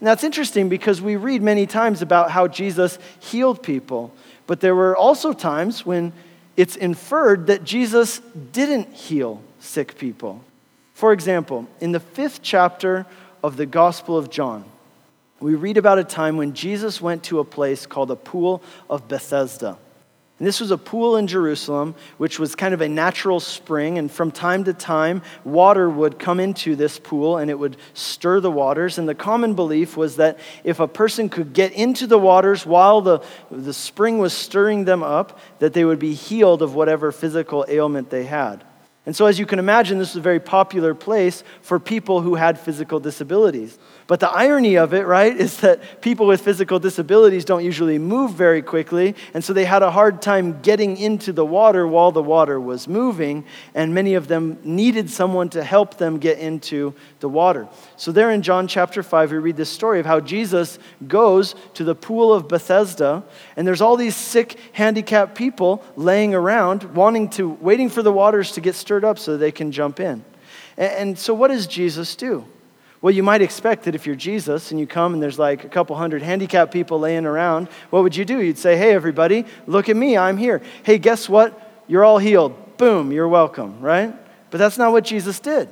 And 0.00 0.06
that's 0.06 0.24
interesting 0.24 0.68
because 0.68 1.00
we 1.00 1.16
read 1.16 1.42
many 1.42 1.66
times 1.66 2.02
about 2.02 2.30
how 2.30 2.46
Jesus 2.46 2.98
healed 3.20 3.62
people, 3.62 4.12
but 4.46 4.60
there 4.60 4.74
were 4.74 4.96
also 4.96 5.32
times 5.32 5.86
when 5.86 6.12
it's 6.56 6.76
inferred 6.76 7.46
that 7.46 7.64
Jesus 7.64 8.20
didn't 8.52 8.92
heal 8.92 9.42
sick 9.58 9.96
people. 9.96 10.44
For 10.96 11.12
example, 11.12 11.68
in 11.78 11.92
the 11.92 12.00
fifth 12.00 12.40
chapter 12.40 13.04
of 13.44 13.58
the 13.58 13.66
Gospel 13.66 14.16
of 14.16 14.30
John, 14.30 14.64
we 15.40 15.54
read 15.54 15.76
about 15.76 15.98
a 15.98 16.04
time 16.04 16.38
when 16.38 16.54
Jesus 16.54 17.02
went 17.02 17.24
to 17.24 17.38
a 17.38 17.44
place 17.44 17.84
called 17.84 18.08
the 18.08 18.16
Pool 18.16 18.62
of 18.88 19.06
Bethesda. 19.06 19.76
And 20.38 20.48
this 20.48 20.58
was 20.58 20.70
a 20.70 20.78
pool 20.78 21.18
in 21.18 21.26
Jerusalem, 21.26 21.96
which 22.16 22.38
was 22.38 22.54
kind 22.54 22.72
of 22.72 22.80
a 22.80 22.88
natural 22.88 23.40
spring. 23.40 23.98
And 23.98 24.10
from 24.10 24.30
time 24.30 24.64
to 24.64 24.72
time, 24.72 25.20
water 25.44 25.90
would 25.90 26.18
come 26.18 26.40
into 26.40 26.74
this 26.74 26.98
pool 26.98 27.36
and 27.36 27.50
it 27.50 27.58
would 27.58 27.76
stir 27.92 28.40
the 28.40 28.50
waters. 28.50 28.96
And 28.96 29.06
the 29.06 29.14
common 29.14 29.52
belief 29.52 29.98
was 29.98 30.16
that 30.16 30.38
if 30.64 30.80
a 30.80 30.88
person 30.88 31.28
could 31.28 31.52
get 31.52 31.72
into 31.72 32.06
the 32.06 32.18
waters 32.18 32.64
while 32.64 33.02
the, 33.02 33.20
the 33.50 33.74
spring 33.74 34.16
was 34.16 34.32
stirring 34.32 34.86
them 34.86 35.02
up, 35.02 35.38
that 35.58 35.74
they 35.74 35.84
would 35.84 35.98
be 35.98 36.14
healed 36.14 36.62
of 36.62 36.74
whatever 36.74 37.12
physical 37.12 37.66
ailment 37.68 38.08
they 38.08 38.24
had. 38.24 38.64
And 39.06 39.14
so, 39.14 39.26
as 39.26 39.38
you 39.38 39.46
can 39.46 39.60
imagine, 39.60 39.98
this 39.98 40.14
was 40.14 40.16
a 40.16 40.20
very 40.20 40.40
popular 40.40 40.92
place 40.92 41.44
for 41.62 41.78
people 41.78 42.22
who 42.22 42.34
had 42.34 42.58
physical 42.58 42.98
disabilities. 42.98 43.78
But 44.08 44.18
the 44.18 44.28
irony 44.28 44.76
of 44.76 44.94
it, 44.94 45.06
right, 45.06 45.34
is 45.34 45.58
that 45.58 46.00
people 46.00 46.26
with 46.26 46.40
physical 46.40 46.80
disabilities 46.80 47.44
don't 47.44 47.64
usually 47.64 47.98
move 47.98 48.32
very 48.32 48.62
quickly, 48.62 49.14
and 49.32 49.44
so 49.44 49.52
they 49.52 49.64
had 49.64 49.84
a 49.84 49.92
hard 49.92 50.22
time 50.22 50.60
getting 50.60 50.96
into 50.96 51.32
the 51.32 51.46
water 51.46 51.86
while 51.86 52.10
the 52.10 52.22
water 52.22 52.60
was 52.60 52.88
moving, 52.88 53.44
and 53.74 53.94
many 53.94 54.14
of 54.14 54.26
them 54.26 54.58
needed 54.64 55.08
someone 55.08 55.48
to 55.50 55.62
help 55.62 55.98
them 55.98 56.18
get 56.18 56.38
into 56.38 56.92
the 57.20 57.28
water. 57.28 57.68
So, 57.96 58.10
there 58.10 58.32
in 58.32 58.42
John 58.42 58.66
chapter 58.66 59.04
5, 59.04 59.30
we 59.30 59.38
read 59.38 59.56
this 59.56 59.70
story 59.70 60.00
of 60.00 60.06
how 60.06 60.18
Jesus 60.18 60.80
goes 61.06 61.54
to 61.74 61.84
the 61.84 61.94
pool 61.94 62.32
of 62.32 62.48
Bethesda, 62.48 63.22
and 63.56 63.64
there's 63.64 63.80
all 63.80 63.96
these 63.96 64.16
sick, 64.16 64.58
handicapped 64.72 65.36
people 65.36 65.84
laying 65.94 66.34
around, 66.34 66.82
wanting 66.94 67.28
to, 67.30 67.50
waiting 67.60 67.88
for 67.88 68.02
the 68.02 68.12
waters 68.12 68.50
to 68.52 68.60
get 68.60 68.74
stirred 68.74 68.95
up 69.04 69.18
so 69.18 69.36
they 69.36 69.52
can 69.52 69.72
jump 69.72 70.00
in. 70.00 70.24
And, 70.76 70.92
and 70.92 71.18
so, 71.18 71.34
what 71.34 71.48
does 71.48 71.66
Jesus 71.66 72.16
do? 72.16 72.46
Well, 73.02 73.14
you 73.14 73.22
might 73.22 73.42
expect 73.42 73.84
that 73.84 73.94
if 73.94 74.06
you're 74.06 74.16
Jesus 74.16 74.70
and 74.70 74.80
you 74.80 74.86
come 74.86 75.14
and 75.14 75.22
there's 75.22 75.38
like 75.38 75.64
a 75.64 75.68
couple 75.68 75.96
hundred 75.96 76.22
handicapped 76.22 76.72
people 76.72 76.98
laying 76.98 77.26
around, 77.26 77.68
what 77.90 78.02
would 78.02 78.16
you 78.16 78.24
do? 78.24 78.40
You'd 78.40 78.58
say, 78.58 78.76
Hey, 78.76 78.94
everybody, 78.94 79.44
look 79.66 79.88
at 79.88 79.96
me, 79.96 80.16
I'm 80.16 80.36
here. 80.36 80.62
Hey, 80.82 80.98
guess 80.98 81.28
what? 81.28 81.84
You're 81.86 82.04
all 82.04 82.18
healed. 82.18 82.78
Boom, 82.78 83.12
you're 83.12 83.28
welcome, 83.28 83.80
right? 83.80 84.14
But 84.50 84.58
that's 84.58 84.78
not 84.78 84.92
what 84.92 85.04
Jesus 85.04 85.40
did. 85.40 85.68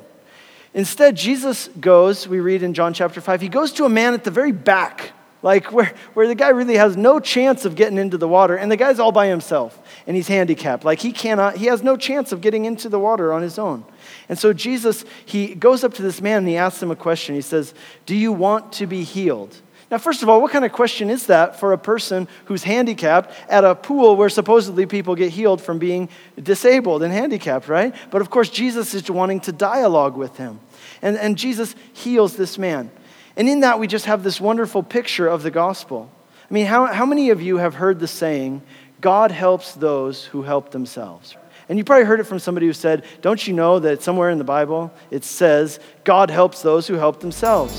Instead, 0.74 1.16
Jesus 1.16 1.68
goes, 1.80 2.26
we 2.26 2.40
read 2.40 2.62
in 2.62 2.74
John 2.74 2.92
chapter 2.92 3.20
5, 3.20 3.40
he 3.40 3.48
goes 3.48 3.72
to 3.74 3.84
a 3.84 3.88
man 3.88 4.12
at 4.12 4.24
the 4.24 4.30
very 4.30 4.52
back, 4.52 5.12
like 5.44 5.70
where, 5.72 5.92
where 6.14 6.26
the 6.26 6.34
guy 6.34 6.48
really 6.48 6.76
has 6.76 6.96
no 6.96 7.20
chance 7.20 7.66
of 7.66 7.76
getting 7.76 7.98
into 7.98 8.16
the 8.16 8.26
water, 8.26 8.56
and 8.56 8.72
the 8.72 8.78
guy's 8.78 8.98
all 8.98 9.12
by 9.12 9.26
himself, 9.26 9.78
and 10.06 10.16
he's 10.16 10.26
handicapped. 10.26 10.86
Like 10.86 11.00
he 11.00 11.12
cannot, 11.12 11.58
he 11.58 11.66
has 11.66 11.82
no 11.82 11.98
chance 11.98 12.32
of 12.32 12.40
getting 12.40 12.64
into 12.64 12.88
the 12.88 12.98
water 12.98 13.30
on 13.30 13.42
his 13.42 13.58
own. 13.58 13.84
And 14.30 14.38
so 14.38 14.54
Jesus, 14.54 15.04
he 15.26 15.54
goes 15.54 15.84
up 15.84 15.92
to 15.94 16.02
this 16.02 16.22
man 16.22 16.38
and 16.38 16.48
he 16.48 16.56
asks 16.56 16.82
him 16.82 16.90
a 16.90 16.96
question. 16.96 17.34
He 17.34 17.42
says, 17.42 17.74
Do 18.06 18.16
you 18.16 18.32
want 18.32 18.72
to 18.74 18.86
be 18.86 19.04
healed? 19.04 19.54
Now, 19.90 19.98
first 19.98 20.22
of 20.22 20.30
all, 20.30 20.40
what 20.40 20.50
kind 20.50 20.64
of 20.64 20.72
question 20.72 21.10
is 21.10 21.26
that 21.26 21.60
for 21.60 21.74
a 21.74 21.78
person 21.78 22.26
who's 22.46 22.64
handicapped 22.64 23.30
at 23.50 23.64
a 23.64 23.74
pool 23.74 24.16
where 24.16 24.30
supposedly 24.30 24.86
people 24.86 25.14
get 25.14 25.30
healed 25.30 25.60
from 25.60 25.78
being 25.78 26.08
disabled 26.42 27.02
and 27.02 27.12
handicapped, 27.12 27.68
right? 27.68 27.94
But 28.10 28.22
of 28.22 28.30
course, 28.30 28.48
Jesus 28.48 28.94
is 28.94 29.10
wanting 29.10 29.40
to 29.40 29.52
dialogue 29.52 30.16
with 30.16 30.38
him. 30.38 30.58
And, 31.02 31.18
and 31.18 31.36
Jesus 31.36 31.74
heals 31.92 32.34
this 32.34 32.56
man. 32.56 32.90
And 33.36 33.48
in 33.48 33.60
that, 33.60 33.78
we 33.78 33.86
just 33.86 34.06
have 34.06 34.22
this 34.22 34.40
wonderful 34.40 34.82
picture 34.82 35.26
of 35.26 35.42
the 35.42 35.50
gospel. 35.50 36.10
I 36.48 36.54
mean, 36.54 36.66
how, 36.66 36.86
how 36.86 37.04
many 37.06 37.30
of 37.30 37.42
you 37.42 37.56
have 37.56 37.74
heard 37.74 37.98
the 37.98 38.06
saying, 38.06 38.62
God 39.00 39.30
helps 39.30 39.74
those 39.74 40.24
who 40.24 40.42
help 40.42 40.70
themselves? 40.70 41.36
And 41.68 41.78
you 41.78 41.84
probably 41.84 42.04
heard 42.04 42.20
it 42.20 42.24
from 42.24 42.38
somebody 42.38 42.66
who 42.66 42.72
said, 42.72 43.04
Don't 43.22 43.46
you 43.46 43.54
know 43.54 43.78
that 43.80 44.02
somewhere 44.02 44.30
in 44.30 44.38
the 44.38 44.44
Bible 44.44 44.92
it 45.10 45.24
says, 45.24 45.80
God 46.04 46.30
helps 46.30 46.62
those 46.62 46.86
who 46.86 46.94
help 46.94 47.20
themselves? 47.20 47.72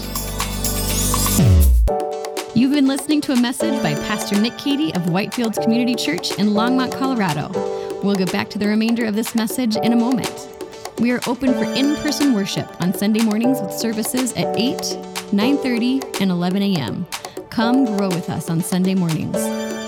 You've 2.56 2.72
been 2.72 2.88
listening 2.88 3.22
to 3.22 3.34
a 3.34 3.40
message 3.40 3.82
by 3.84 3.94
Pastor 3.94 4.40
Nick 4.40 4.58
Cady 4.58 4.94
of 4.96 5.04
Whitefields 5.04 5.62
Community 5.62 5.94
Church 5.94 6.32
in 6.40 6.48
Longmont, 6.48 6.98
Colorado. 6.98 7.52
We'll 8.02 8.16
get 8.16 8.32
back 8.32 8.50
to 8.52 8.60
the 8.60 8.68
remainder 8.68 9.06
of 9.06 9.16
this 9.16 9.36
message 9.36 9.76
in 9.76 9.94
a 9.94 9.96
moment. 9.96 10.50
We 11.00 11.12
are 11.12 11.20
open 11.28 11.54
for 11.54 11.66
in-person 11.66 12.34
worship 12.34 12.82
on 12.82 12.94
Sunday 12.94 13.22
mornings 13.22 13.62
with 13.62 13.74
services 13.74 14.32
at 14.34 14.58
8, 14.58 15.15
9:30, 15.32 16.22
and 16.22 16.32
11 16.32 16.62
a.m. 16.62 17.05
Come 17.50 17.86
grow 17.86 18.10
with 18.10 18.29
us 18.29 18.50
on 18.50 18.62
Sunday 18.62 18.96
mornings, 18.96 19.38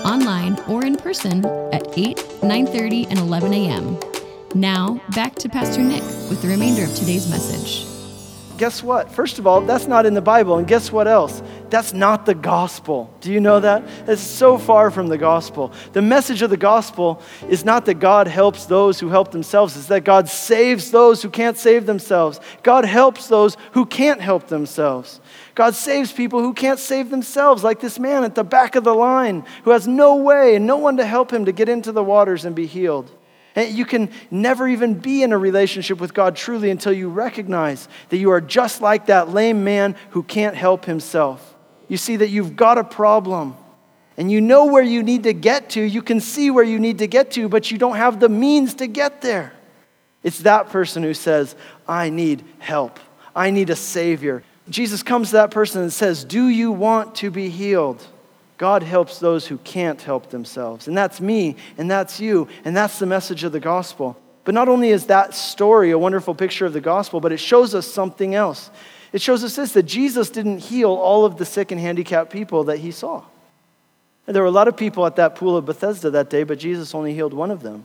online 0.04 0.58
or 0.68 0.84
in 0.84 0.96
person 0.96 1.44
at 1.72 1.86
8, 1.96 2.16
9:30, 2.42 3.06
and 3.10 3.18
11 3.18 3.52
a.m. 3.54 3.98
Now, 4.54 5.00
back 5.14 5.34
to 5.36 5.48
Pastor 5.48 5.82
Nick 5.82 6.02
with 6.30 6.40
the 6.42 6.48
remainder 6.48 6.84
of 6.84 6.94
today's 6.94 7.28
message. 7.28 7.86
Guess 8.58 8.82
what? 8.82 9.10
First 9.10 9.38
of 9.38 9.46
all, 9.46 9.60
that's 9.60 9.86
not 9.86 10.04
in 10.04 10.14
the 10.14 10.22
Bible. 10.22 10.58
And 10.58 10.66
guess 10.66 10.90
what 10.90 11.06
else? 11.06 11.42
That's 11.70 11.92
not 11.92 12.24
the 12.24 12.34
gospel. 12.34 13.12
Do 13.20 13.30
you 13.30 13.40
know 13.40 13.60
that? 13.60 13.84
It's 14.06 14.22
so 14.22 14.56
far 14.56 14.90
from 14.90 15.08
the 15.08 15.18
gospel. 15.18 15.72
The 15.92 16.00
message 16.00 16.40
of 16.40 16.48
the 16.48 16.56
gospel 16.56 17.20
is 17.48 17.64
not 17.64 17.84
that 17.86 17.94
God 17.94 18.26
helps 18.26 18.64
those 18.64 18.98
who 18.98 19.10
help 19.10 19.32
themselves, 19.32 19.76
it's 19.76 19.88
that 19.88 20.04
God 20.04 20.28
saves 20.28 20.90
those 20.90 21.22
who 21.22 21.28
can't 21.28 21.58
save 21.58 21.84
themselves. 21.84 22.40
God 22.62 22.86
helps 22.86 23.28
those 23.28 23.56
who 23.72 23.84
can't 23.84 24.20
help 24.20 24.48
themselves. 24.48 25.20
God 25.54 25.74
saves 25.74 26.10
people 26.10 26.40
who 26.40 26.54
can't 26.54 26.78
save 26.78 27.10
themselves, 27.10 27.62
like 27.62 27.80
this 27.80 27.98
man 27.98 28.24
at 28.24 28.34
the 28.34 28.44
back 28.44 28.74
of 28.74 28.84
the 28.84 28.94
line 28.94 29.44
who 29.64 29.70
has 29.72 29.86
no 29.86 30.16
way 30.16 30.54
and 30.54 30.66
no 30.66 30.76
one 30.76 30.96
to 30.96 31.04
help 31.04 31.30
him 31.32 31.44
to 31.44 31.52
get 31.52 31.68
into 31.68 31.92
the 31.92 32.04
waters 32.04 32.44
and 32.44 32.56
be 32.56 32.66
healed. 32.66 33.10
And 33.54 33.76
you 33.76 33.84
can 33.84 34.10
never 34.30 34.68
even 34.68 34.94
be 34.94 35.22
in 35.22 35.32
a 35.32 35.38
relationship 35.38 36.00
with 36.00 36.14
God 36.14 36.36
truly 36.36 36.70
until 36.70 36.92
you 36.92 37.08
recognize 37.08 37.88
that 38.08 38.18
you 38.18 38.30
are 38.30 38.40
just 38.40 38.80
like 38.80 39.06
that 39.06 39.30
lame 39.30 39.64
man 39.64 39.96
who 40.10 40.22
can't 40.22 40.54
help 40.54 40.84
himself. 40.84 41.56
You 41.88 41.96
see 41.96 42.16
that 42.16 42.28
you've 42.28 42.56
got 42.56 42.78
a 42.78 42.84
problem 42.84 43.56
and 44.16 44.30
you 44.30 44.40
know 44.40 44.66
where 44.66 44.82
you 44.82 45.02
need 45.02 45.22
to 45.22 45.32
get 45.32 45.70
to. 45.70 45.82
You 45.82 46.02
can 46.02 46.20
see 46.20 46.50
where 46.50 46.64
you 46.64 46.78
need 46.78 46.98
to 46.98 47.06
get 47.06 47.30
to, 47.32 47.48
but 47.48 47.70
you 47.70 47.78
don't 47.78 47.96
have 47.96 48.20
the 48.20 48.28
means 48.28 48.74
to 48.74 48.86
get 48.86 49.22
there. 49.22 49.52
It's 50.22 50.40
that 50.40 50.68
person 50.70 51.02
who 51.02 51.14
says, 51.14 51.54
I 51.86 52.10
need 52.10 52.44
help. 52.58 52.98
I 53.34 53.50
need 53.50 53.70
a 53.70 53.76
Savior. 53.76 54.42
Jesus 54.68 55.02
comes 55.02 55.28
to 55.28 55.34
that 55.34 55.50
person 55.50 55.82
and 55.82 55.92
says, 55.92 56.24
Do 56.24 56.48
you 56.48 56.72
want 56.72 57.14
to 57.16 57.30
be 57.30 57.48
healed? 57.48 58.04
God 58.58 58.82
helps 58.82 59.20
those 59.20 59.46
who 59.46 59.58
can't 59.58 60.02
help 60.02 60.30
themselves. 60.30 60.88
And 60.88 60.96
that's 60.96 61.20
me, 61.20 61.54
and 61.78 61.88
that's 61.88 62.18
you, 62.18 62.48
and 62.64 62.76
that's 62.76 62.98
the 62.98 63.06
message 63.06 63.44
of 63.44 63.52
the 63.52 63.60
gospel. 63.60 64.20
But 64.44 64.54
not 64.54 64.68
only 64.68 64.90
is 64.90 65.06
that 65.06 65.34
story 65.34 65.92
a 65.92 65.98
wonderful 65.98 66.34
picture 66.34 66.66
of 66.66 66.72
the 66.72 66.80
gospel, 66.80 67.20
but 67.20 67.30
it 67.30 67.38
shows 67.38 67.74
us 67.74 67.86
something 67.86 68.34
else. 68.34 68.70
It 69.12 69.22
shows 69.22 69.42
us 69.44 69.56
this 69.56 69.72
that 69.72 69.84
Jesus 69.84 70.30
didn't 70.30 70.58
heal 70.58 70.90
all 70.90 71.24
of 71.24 71.38
the 71.38 71.44
sick 71.44 71.70
and 71.70 71.80
handicapped 71.80 72.30
people 72.30 72.64
that 72.64 72.78
he 72.78 72.90
saw. 72.90 73.24
And 74.26 74.36
there 74.36 74.42
were 74.42 74.48
a 74.48 74.52
lot 74.52 74.68
of 74.68 74.76
people 74.76 75.06
at 75.06 75.16
that 75.16 75.34
pool 75.34 75.56
of 75.56 75.64
Bethesda 75.64 76.10
that 76.10 76.28
day, 76.28 76.44
but 76.44 76.58
Jesus 76.58 76.94
only 76.94 77.14
healed 77.14 77.32
one 77.32 77.50
of 77.50 77.62
them. 77.62 77.84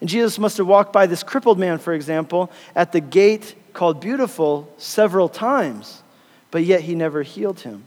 And 0.00 0.08
Jesus 0.08 0.38
must 0.38 0.56
have 0.58 0.66
walked 0.66 0.92
by 0.92 1.06
this 1.06 1.22
crippled 1.22 1.58
man, 1.58 1.78
for 1.78 1.92
example, 1.92 2.50
at 2.74 2.92
the 2.92 3.00
gate 3.00 3.54
called 3.72 4.00
Beautiful 4.00 4.72
several 4.76 5.28
times 5.28 6.02
but 6.50 6.64
yet 6.64 6.82
he 6.82 6.94
never 6.94 7.22
healed 7.22 7.60
him. 7.60 7.84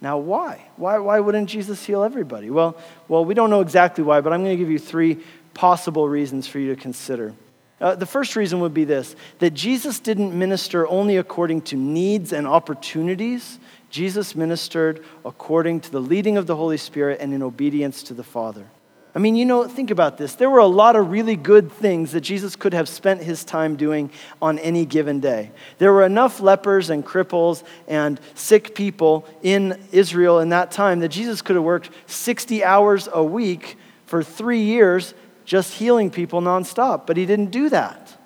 Now, 0.00 0.18
why? 0.18 0.66
Why, 0.76 0.98
why 0.98 1.20
wouldn't 1.20 1.50
Jesus 1.50 1.84
heal 1.84 2.02
everybody? 2.02 2.48
Well, 2.48 2.76
well, 3.06 3.24
we 3.24 3.34
don't 3.34 3.50
know 3.50 3.60
exactly 3.60 4.02
why, 4.02 4.22
but 4.22 4.32
I'm 4.32 4.42
going 4.42 4.56
to 4.56 4.62
give 4.62 4.70
you 4.70 4.78
three 4.78 5.18
possible 5.52 6.08
reasons 6.08 6.46
for 6.46 6.58
you 6.58 6.74
to 6.74 6.80
consider. 6.80 7.34
Uh, 7.80 7.94
the 7.94 8.06
first 8.06 8.36
reason 8.36 8.60
would 8.60 8.74
be 8.74 8.84
this 8.84 9.16
that 9.38 9.54
Jesus 9.54 10.00
didn't 10.00 10.38
minister 10.38 10.86
only 10.86 11.16
according 11.16 11.62
to 11.62 11.76
needs 11.76 12.32
and 12.32 12.46
opportunities, 12.46 13.58
Jesus 13.88 14.36
ministered 14.36 15.02
according 15.24 15.80
to 15.80 15.90
the 15.90 16.00
leading 16.00 16.36
of 16.36 16.46
the 16.46 16.56
Holy 16.56 16.76
Spirit 16.76 17.20
and 17.20 17.32
in 17.32 17.42
obedience 17.42 18.02
to 18.04 18.14
the 18.14 18.22
Father. 18.22 18.66
I 19.12 19.18
mean, 19.18 19.34
you 19.34 19.44
know, 19.44 19.66
think 19.66 19.90
about 19.90 20.18
this. 20.18 20.36
There 20.36 20.48
were 20.48 20.60
a 20.60 20.66
lot 20.66 20.94
of 20.94 21.10
really 21.10 21.34
good 21.34 21.72
things 21.72 22.12
that 22.12 22.20
Jesus 22.20 22.54
could 22.54 22.72
have 22.74 22.88
spent 22.88 23.20
his 23.20 23.42
time 23.44 23.74
doing 23.74 24.10
on 24.40 24.58
any 24.60 24.86
given 24.86 25.18
day. 25.18 25.50
There 25.78 25.92
were 25.92 26.04
enough 26.04 26.38
lepers 26.38 26.90
and 26.90 27.04
cripples 27.04 27.64
and 27.88 28.20
sick 28.34 28.72
people 28.72 29.26
in 29.42 29.80
Israel 29.90 30.38
in 30.38 30.50
that 30.50 30.70
time 30.70 31.00
that 31.00 31.08
Jesus 31.08 31.42
could 31.42 31.56
have 31.56 31.64
worked 31.64 31.90
60 32.06 32.62
hours 32.62 33.08
a 33.12 33.24
week 33.24 33.76
for 34.06 34.22
three 34.22 34.62
years 34.62 35.12
just 35.50 35.74
healing 35.74 36.12
people 36.12 36.40
nonstop. 36.40 37.08
But 37.08 37.16
he 37.16 37.26
didn't 37.26 37.50
do 37.50 37.68
that 37.70 38.16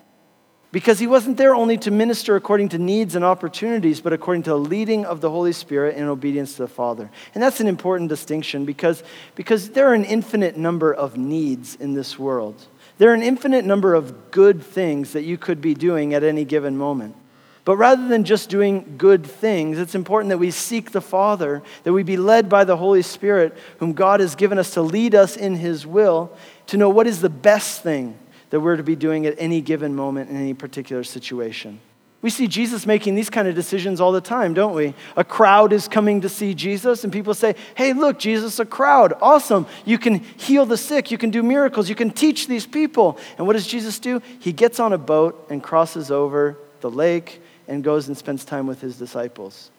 because 0.72 0.98
he 0.98 1.06
wasn't 1.06 1.38
there 1.38 1.54
only 1.54 1.78
to 1.78 1.90
minister 1.90 2.36
according 2.36 2.68
to 2.68 2.78
needs 2.78 3.14
and 3.14 3.24
opportunities, 3.24 4.02
but 4.02 4.12
according 4.12 4.42
to 4.42 4.50
the 4.50 4.58
leading 4.58 5.06
of 5.06 5.22
the 5.22 5.30
Holy 5.30 5.52
Spirit 5.52 5.96
in 5.96 6.04
obedience 6.04 6.56
to 6.56 6.62
the 6.64 6.68
Father. 6.68 7.10
And 7.34 7.42
that's 7.42 7.60
an 7.60 7.66
important 7.66 8.10
distinction 8.10 8.66
because, 8.66 9.02
because 9.36 9.70
there 9.70 9.88
are 9.88 9.94
an 9.94 10.04
infinite 10.04 10.58
number 10.58 10.92
of 10.92 11.16
needs 11.16 11.76
in 11.76 11.94
this 11.94 12.18
world. 12.18 12.66
There 12.98 13.10
are 13.10 13.14
an 13.14 13.22
infinite 13.22 13.64
number 13.64 13.94
of 13.94 14.30
good 14.30 14.62
things 14.62 15.14
that 15.14 15.22
you 15.22 15.38
could 15.38 15.62
be 15.62 15.72
doing 15.72 16.12
at 16.12 16.24
any 16.24 16.44
given 16.44 16.76
moment. 16.76 17.16
But 17.64 17.76
rather 17.76 18.06
than 18.08 18.24
just 18.24 18.50
doing 18.50 18.96
good 18.98 19.24
things, 19.24 19.78
it's 19.78 19.94
important 19.94 20.28
that 20.28 20.38
we 20.38 20.50
seek 20.50 20.90
the 20.90 21.00
Father, 21.00 21.62
that 21.84 21.92
we 21.92 22.02
be 22.02 22.18
led 22.18 22.48
by 22.48 22.64
the 22.64 22.76
Holy 22.76 23.00
Spirit, 23.00 23.56
whom 23.78 23.94
God 23.94 24.20
has 24.20 24.34
given 24.34 24.58
us 24.58 24.74
to 24.74 24.82
lead 24.82 25.14
us 25.14 25.36
in 25.36 25.56
His 25.56 25.86
will, 25.86 26.30
to 26.66 26.76
know 26.76 26.90
what 26.90 27.06
is 27.06 27.22
the 27.22 27.30
best 27.30 27.82
thing 27.82 28.18
that 28.50 28.60
we're 28.60 28.76
to 28.76 28.82
be 28.82 28.96
doing 28.96 29.24
at 29.24 29.34
any 29.38 29.62
given 29.62 29.94
moment 29.94 30.28
in 30.28 30.36
any 30.36 30.52
particular 30.52 31.02
situation. 31.02 31.80
We 32.20 32.30
see 32.30 32.48
Jesus 32.48 32.86
making 32.86 33.14
these 33.14 33.28
kind 33.28 33.48
of 33.48 33.54
decisions 33.54 34.00
all 34.00 34.12
the 34.12 34.20
time, 34.20 34.54
don't 34.54 34.74
we? 34.74 34.94
A 35.16 35.24
crowd 35.24 35.72
is 35.72 35.88
coming 35.88 36.20
to 36.22 36.28
see 36.28 36.54
Jesus, 36.54 37.04
and 37.04 37.12
people 37.12 37.34
say, 37.34 37.54
Hey, 37.74 37.92
look, 37.94 38.18
Jesus, 38.18 38.58
a 38.58 38.64
crowd. 38.64 39.14
Awesome. 39.20 39.66
You 39.84 39.98
can 39.98 40.20
heal 40.20 40.66
the 40.66 40.76
sick, 40.76 41.10
you 41.10 41.18
can 41.18 41.30
do 41.30 41.42
miracles, 41.42 41.88
you 41.88 41.94
can 41.94 42.10
teach 42.10 42.46
these 42.46 42.66
people. 42.66 43.18
And 43.38 43.46
what 43.46 43.54
does 43.54 43.66
Jesus 43.66 43.98
do? 43.98 44.22
He 44.38 44.52
gets 44.52 44.80
on 44.80 44.92
a 44.92 44.98
boat 44.98 45.46
and 45.50 45.62
crosses 45.62 46.10
over 46.10 46.58
the 46.80 46.90
lake 46.90 47.40
and 47.68 47.84
goes 47.84 48.08
and 48.08 48.16
spends 48.16 48.44
time 48.44 48.66
with 48.66 48.80
his 48.80 48.96
disciples. 48.96 49.70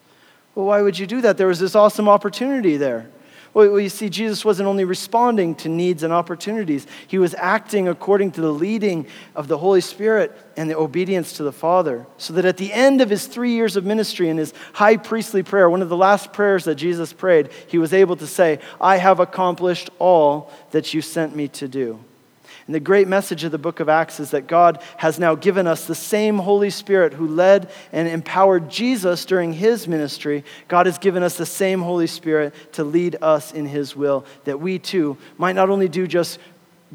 Well, 0.53 0.65
why 0.65 0.81
would 0.81 0.97
you 0.97 1.05
do 1.05 1.21
that? 1.21 1.37
There 1.37 1.47
was 1.47 1.59
this 1.59 1.75
awesome 1.75 2.07
opportunity 2.07 2.77
there. 2.77 3.09
Well, 3.55 3.79
you 3.79 3.87
see, 3.87 4.09
Jesus 4.09 4.43
wasn't 4.43 4.67
only 4.67 4.83
responding 4.83 5.55
to 5.55 5.69
needs 5.69 6.03
and 6.03 6.11
opportunities, 6.11 6.85
he 7.07 7.17
was 7.17 7.33
acting 7.35 7.87
according 7.87 8.31
to 8.31 8.41
the 8.41 8.51
leading 8.51 9.07
of 9.33 9.47
the 9.47 9.57
Holy 9.57 9.79
Spirit 9.79 10.35
and 10.57 10.69
the 10.69 10.77
obedience 10.77 11.31
to 11.37 11.43
the 11.43 11.53
Father. 11.53 12.05
So 12.17 12.33
that 12.33 12.43
at 12.43 12.57
the 12.57 12.73
end 12.73 12.99
of 12.99 13.09
his 13.09 13.27
three 13.27 13.51
years 13.51 13.77
of 13.77 13.85
ministry 13.85 14.27
and 14.27 14.37
his 14.37 14.53
high 14.73 14.97
priestly 14.97 15.41
prayer, 15.41 15.69
one 15.69 15.81
of 15.81 15.87
the 15.87 15.95
last 15.95 16.33
prayers 16.33 16.65
that 16.65 16.75
Jesus 16.75 17.13
prayed, 17.13 17.49
he 17.67 17.77
was 17.77 17.93
able 17.93 18.17
to 18.17 18.27
say, 18.27 18.59
I 18.81 18.97
have 18.97 19.21
accomplished 19.21 19.89
all 19.99 20.51
that 20.71 20.93
you 20.93 21.01
sent 21.01 21.33
me 21.33 21.47
to 21.47 21.69
do. 21.69 22.03
And 22.67 22.73
the 22.73 22.79
great 22.79 23.07
message 23.07 23.43
of 23.43 23.51
the 23.51 23.59
book 23.59 23.79
of 23.79 23.89
Acts 23.89 24.19
is 24.19 24.31
that 24.31 24.47
God 24.47 24.81
has 24.97 25.19
now 25.19 25.35
given 25.35 25.67
us 25.67 25.85
the 25.85 25.93
same 25.93 26.39
Holy 26.39 26.71
Spirit 26.71 27.13
who 27.13 27.27
led 27.27 27.69
and 27.91 28.07
empowered 28.07 28.69
Jesus 28.69 29.23
during 29.25 29.53
his 29.53 29.87
ministry. 29.87 30.43
God 30.67 30.87
has 30.87 30.97
given 30.97 31.21
us 31.21 31.37
the 31.37 31.45
same 31.45 31.81
Holy 31.81 32.07
Spirit 32.07 32.55
to 32.73 32.83
lead 32.83 33.17
us 33.21 33.53
in 33.53 33.67
his 33.67 33.95
will, 33.95 34.25
that 34.45 34.59
we 34.59 34.79
too 34.79 35.17
might 35.37 35.55
not 35.55 35.69
only 35.69 35.87
do 35.87 36.07
just 36.07 36.39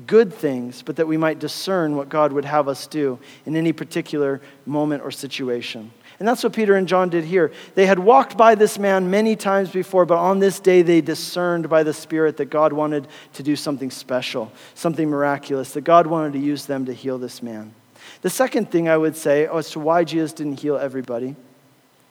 good 0.07 0.33
things, 0.35 0.83
but 0.83 0.97
that 0.97 1.07
we 1.07 1.17
might 1.17 1.39
discern 1.39 1.95
what 1.95 2.09
God 2.09 2.33
would 2.33 2.45
have 2.45 2.67
us 2.67 2.87
do 2.87 3.21
in 3.47 3.55
any 3.55 3.73
particular 3.73 4.41
moment 4.67 5.03
or 5.05 5.11
situation. 5.11 5.93
And 6.21 6.29
that's 6.29 6.45
what 6.45 6.53
Peter 6.53 6.77
and 6.77 6.87
John 6.87 7.09
did 7.09 7.25
here. 7.25 7.51
They 7.75 7.87
had 7.87 7.99
walked 7.99 8.37
by 8.37 8.55
this 8.55 8.79
man 8.79 9.11
many 9.11 9.37
times 9.37 9.71
before, 9.71 10.05
but 10.05 10.19
on 10.19 10.39
this 10.39 10.61
day 10.61 10.83
they 10.83 11.01
discerned 11.01 11.71
by 11.71 11.83
the 11.83 11.95
Spirit 11.95 12.37
that 12.37 12.51
God 12.51 12.75
wanted 12.75 13.09
to 13.33 13.43
do 13.43 13.57
something 13.57 13.91
special, 13.91 14.53
something 14.75 15.09
miraculous, 15.09 15.73
that 15.73 15.81
God 15.81 16.07
wanted 16.07 16.35
to 16.35 16.39
use 16.39 16.67
them 16.67 16.85
to 16.85 16.93
heal 16.93 17.17
this 17.17 17.43
man. 17.43 17.75
The 18.21 18.29
second 18.29 18.71
thing 18.71 18.87
I 18.87 18.99
would 18.99 19.17
say 19.17 19.47
as 19.47 19.71
to 19.71 19.81
why 19.81 20.05
Jesus 20.05 20.35
didn't 20.35 20.61
heal 20.61 20.77
everybody 20.77 21.37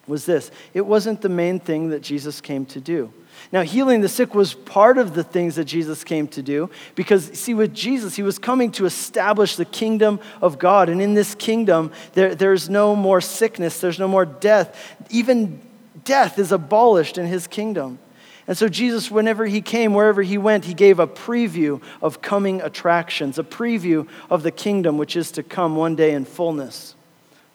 was 0.08 0.25
this 0.25 0.50
it 0.74 0.86
wasn't 0.86 1.22
the 1.22 1.30
main 1.30 1.60
thing 1.60 1.89
that 1.89 2.01
Jesus 2.01 2.42
came 2.42 2.66
to 2.68 2.82
do. 2.82 3.13
Now, 3.51 3.62
healing 3.63 4.01
the 4.01 4.10
sick 4.10 4.36
was 4.36 4.53
part 4.53 4.98
of 4.98 5.15
the 5.15 5.24
things 5.24 5.55
that 5.55 5.65
Jesus 5.65 6.03
came 6.03 6.27
to 6.29 6.41
do 6.41 6.69
because, 6.96 7.25
see, 7.39 7.53
with 7.53 7.74
Jesus, 7.74 8.15
he 8.15 8.22
was 8.22 8.38
coming 8.38 8.72
to 8.74 8.86
establish 8.86 9.55
the 9.55 9.65
kingdom 9.65 10.19
of 10.41 10.60
God. 10.60 10.89
And 10.89 11.01
in 11.01 11.13
this 11.13 11.36
kingdom, 11.36 11.91
there, 12.13 12.36
there's 12.36 12.69
no 12.69 12.96
more 12.96 13.22
sickness, 13.22 13.79
there's 13.79 14.00
no 14.00 14.08
more 14.08 14.25
death. 14.25 14.96
Even 15.10 15.60
death 16.03 16.38
is 16.38 16.51
abolished 16.51 17.17
in 17.17 17.25
his 17.25 17.48
kingdom. 17.48 18.00
And 18.48 18.58
so, 18.58 18.67
Jesus, 18.67 19.12
whenever 19.12 19.46
he 19.46 19.62
came, 19.62 19.93
wherever 19.93 20.24
he 20.24 20.38
went, 20.38 20.65
he 20.65 20.74
gave 20.74 21.00
a 21.00 21.08
preview 21.08 21.81
of 22.01 22.22
coming 22.22 22.62
attractions, 22.62 23.38
a 23.38 23.43
preview 23.43 24.08
of 24.29 24.41
the 24.41 24.51
kingdom 24.51 24.98
which 24.98 25.15
is 25.15 25.31
to 25.34 25.43
come 25.43 25.75
one 25.75 25.96
day 25.96 26.13
in 26.13 26.25
fullness. 26.25 26.96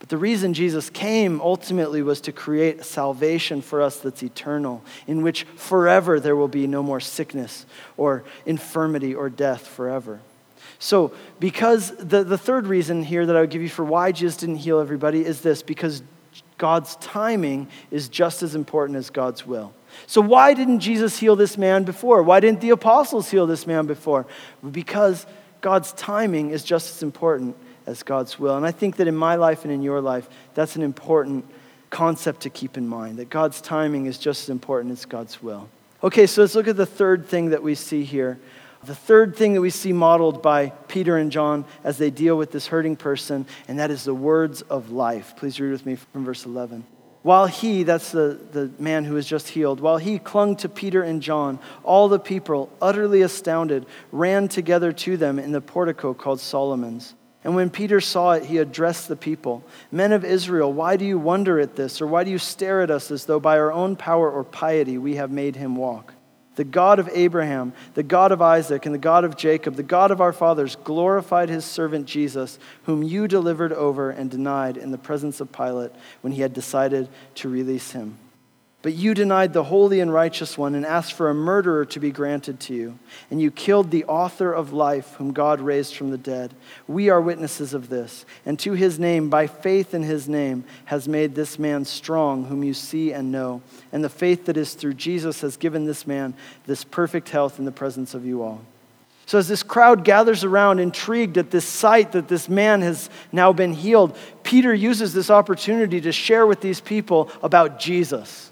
But 0.04 0.10
the 0.10 0.18
reason 0.18 0.52
Jesus 0.52 0.90
came 0.90 1.40
ultimately 1.40 2.02
was 2.02 2.20
to 2.20 2.32
create 2.32 2.84
salvation 2.84 3.62
for 3.62 3.80
us 3.80 4.00
that's 4.00 4.22
eternal, 4.22 4.84
in 5.06 5.22
which 5.22 5.44
forever 5.56 6.20
there 6.20 6.36
will 6.36 6.46
be 6.46 6.66
no 6.66 6.82
more 6.82 7.00
sickness 7.00 7.64
or 7.96 8.22
infirmity 8.44 9.14
or 9.14 9.30
death 9.30 9.66
forever. 9.66 10.20
So, 10.78 11.14
because 11.40 11.96
the, 11.96 12.22
the 12.22 12.36
third 12.36 12.66
reason 12.66 13.02
here 13.02 13.24
that 13.24 13.34
I 13.34 13.40
would 13.40 13.48
give 13.48 13.62
you 13.62 13.70
for 13.70 13.82
why 13.82 14.12
Jesus 14.12 14.36
didn't 14.36 14.56
heal 14.56 14.78
everybody 14.78 15.24
is 15.24 15.40
this 15.40 15.62
because 15.62 16.02
God's 16.58 16.96
timing 16.96 17.68
is 17.90 18.10
just 18.10 18.42
as 18.42 18.54
important 18.54 18.98
as 18.98 19.08
God's 19.08 19.46
will. 19.46 19.72
So, 20.06 20.20
why 20.20 20.52
didn't 20.52 20.80
Jesus 20.80 21.18
heal 21.18 21.34
this 21.34 21.56
man 21.56 21.84
before? 21.84 22.22
Why 22.22 22.40
didn't 22.40 22.60
the 22.60 22.68
apostles 22.68 23.30
heal 23.30 23.46
this 23.46 23.66
man 23.66 23.86
before? 23.86 24.26
Because 24.70 25.24
God's 25.62 25.92
timing 25.92 26.50
is 26.50 26.62
just 26.62 26.94
as 26.94 27.02
important 27.02 27.56
as 27.86 28.02
God's 28.02 28.38
will. 28.38 28.56
And 28.56 28.66
I 28.66 28.70
think 28.70 28.96
that 28.96 29.08
in 29.08 29.16
my 29.16 29.34
life 29.36 29.64
and 29.64 29.72
in 29.72 29.82
your 29.82 30.00
life, 30.00 30.28
that's 30.54 30.76
an 30.76 30.82
important 30.82 31.44
concept 31.90 32.40
to 32.40 32.50
keep 32.50 32.76
in 32.76 32.88
mind 32.88 33.18
that 33.18 33.30
God's 33.30 33.60
timing 33.60 34.06
is 34.06 34.18
just 34.18 34.44
as 34.44 34.48
important 34.50 34.92
as 34.92 35.04
God's 35.04 35.42
will. 35.42 35.68
Okay, 36.02 36.26
so 36.26 36.42
let's 36.42 36.54
look 36.54 36.68
at 36.68 36.76
the 36.76 36.86
third 36.86 37.26
thing 37.26 37.50
that 37.50 37.62
we 37.62 37.74
see 37.74 38.04
here. 38.04 38.38
The 38.84 38.94
third 38.94 39.36
thing 39.36 39.54
that 39.54 39.60
we 39.60 39.70
see 39.70 39.92
modeled 39.92 40.42
by 40.42 40.68
Peter 40.88 41.16
and 41.16 41.32
John 41.32 41.64
as 41.82 41.96
they 41.96 42.10
deal 42.10 42.36
with 42.36 42.52
this 42.52 42.66
hurting 42.66 42.96
person, 42.96 43.46
and 43.68 43.78
that 43.78 43.90
is 43.90 44.04
the 44.04 44.12
words 44.12 44.60
of 44.62 44.90
life. 44.90 45.34
Please 45.36 45.58
read 45.58 45.70
with 45.70 45.86
me 45.86 45.94
from 45.94 46.24
verse 46.24 46.44
11. 46.44 46.84
While 47.22 47.46
he, 47.46 47.84
that's 47.84 48.12
the, 48.12 48.38
the 48.52 48.70
man 48.78 49.04
who 49.04 49.14
was 49.14 49.26
just 49.26 49.48
healed, 49.48 49.80
while 49.80 49.96
he 49.96 50.18
clung 50.18 50.56
to 50.56 50.68
Peter 50.68 51.02
and 51.02 51.22
John, 51.22 51.58
all 51.82 52.08
the 52.08 52.18
people, 52.18 52.70
utterly 52.82 53.22
astounded, 53.22 53.86
ran 54.12 54.48
together 54.48 54.92
to 54.92 55.16
them 55.16 55.38
in 55.38 55.52
the 55.52 55.62
portico 55.62 56.12
called 56.12 56.40
Solomon's. 56.40 57.14
And 57.44 57.54
when 57.54 57.68
Peter 57.68 58.00
saw 58.00 58.32
it, 58.32 58.46
he 58.46 58.56
addressed 58.58 59.06
the 59.06 59.16
people 59.16 59.62
Men 59.92 60.12
of 60.12 60.24
Israel, 60.24 60.72
why 60.72 60.96
do 60.96 61.04
you 61.04 61.18
wonder 61.18 61.60
at 61.60 61.76
this? 61.76 62.00
Or 62.00 62.06
why 62.06 62.24
do 62.24 62.30
you 62.30 62.38
stare 62.38 62.80
at 62.80 62.90
us 62.90 63.10
as 63.10 63.26
though 63.26 63.38
by 63.38 63.58
our 63.58 63.70
own 63.70 63.96
power 63.96 64.30
or 64.30 64.42
piety 64.42 64.96
we 64.98 65.16
have 65.16 65.30
made 65.30 65.56
him 65.56 65.76
walk? 65.76 66.14
The 66.56 66.64
God 66.64 66.98
of 67.00 67.10
Abraham, 67.12 67.72
the 67.94 68.04
God 68.04 68.30
of 68.30 68.40
Isaac, 68.40 68.86
and 68.86 68.94
the 68.94 68.98
God 68.98 69.24
of 69.24 69.36
Jacob, 69.36 69.74
the 69.74 69.82
God 69.82 70.10
of 70.10 70.20
our 70.20 70.32
fathers, 70.32 70.76
glorified 70.76 71.48
his 71.48 71.64
servant 71.64 72.06
Jesus, 72.06 72.58
whom 72.84 73.02
you 73.02 73.26
delivered 73.26 73.72
over 73.72 74.10
and 74.10 74.30
denied 74.30 74.76
in 74.76 74.92
the 74.92 74.98
presence 74.98 75.40
of 75.40 75.52
Pilate 75.52 75.90
when 76.20 76.32
he 76.32 76.42
had 76.42 76.54
decided 76.54 77.08
to 77.36 77.48
release 77.48 77.90
him. 77.90 78.18
But 78.84 78.92
you 78.92 79.14
denied 79.14 79.54
the 79.54 79.64
holy 79.64 80.00
and 80.00 80.12
righteous 80.12 80.58
one 80.58 80.74
and 80.74 80.84
asked 80.84 81.14
for 81.14 81.30
a 81.30 81.34
murderer 81.34 81.86
to 81.86 81.98
be 81.98 82.10
granted 82.10 82.60
to 82.60 82.74
you. 82.74 82.98
And 83.30 83.40
you 83.40 83.50
killed 83.50 83.90
the 83.90 84.04
author 84.04 84.52
of 84.52 84.74
life, 84.74 85.14
whom 85.14 85.32
God 85.32 85.62
raised 85.62 85.96
from 85.96 86.10
the 86.10 86.18
dead. 86.18 86.52
We 86.86 87.08
are 87.08 87.18
witnesses 87.18 87.72
of 87.72 87.88
this. 87.88 88.26
And 88.44 88.58
to 88.58 88.72
his 88.72 88.98
name, 88.98 89.30
by 89.30 89.46
faith 89.46 89.94
in 89.94 90.02
his 90.02 90.28
name, 90.28 90.64
has 90.84 91.08
made 91.08 91.34
this 91.34 91.58
man 91.58 91.86
strong, 91.86 92.44
whom 92.44 92.62
you 92.62 92.74
see 92.74 93.10
and 93.10 93.32
know. 93.32 93.62
And 93.90 94.04
the 94.04 94.10
faith 94.10 94.44
that 94.44 94.58
is 94.58 94.74
through 94.74 94.94
Jesus 94.94 95.40
has 95.40 95.56
given 95.56 95.86
this 95.86 96.06
man 96.06 96.34
this 96.66 96.84
perfect 96.84 97.30
health 97.30 97.58
in 97.58 97.64
the 97.64 97.72
presence 97.72 98.12
of 98.12 98.26
you 98.26 98.42
all. 98.42 98.60
So, 99.24 99.38
as 99.38 99.48
this 99.48 99.62
crowd 99.62 100.04
gathers 100.04 100.44
around, 100.44 100.78
intrigued 100.78 101.38
at 101.38 101.50
this 101.50 101.64
sight 101.64 102.12
that 102.12 102.28
this 102.28 102.50
man 102.50 102.82
has 102.82 103.08
now 103.32 103.54
been 103.54 103.72
healed, 103.72 104.14
Peter 104.42 104.74
uses 104.74 105.14
this 105.14 105.30
opportunity 105.30 106.02
to 106.02 106.12
share 106.12 106.46
with 106.46 106.60
these 106.60 106.82
people 106.82 107.30
about 107.42 107.80
Jesus. 107.80 108.50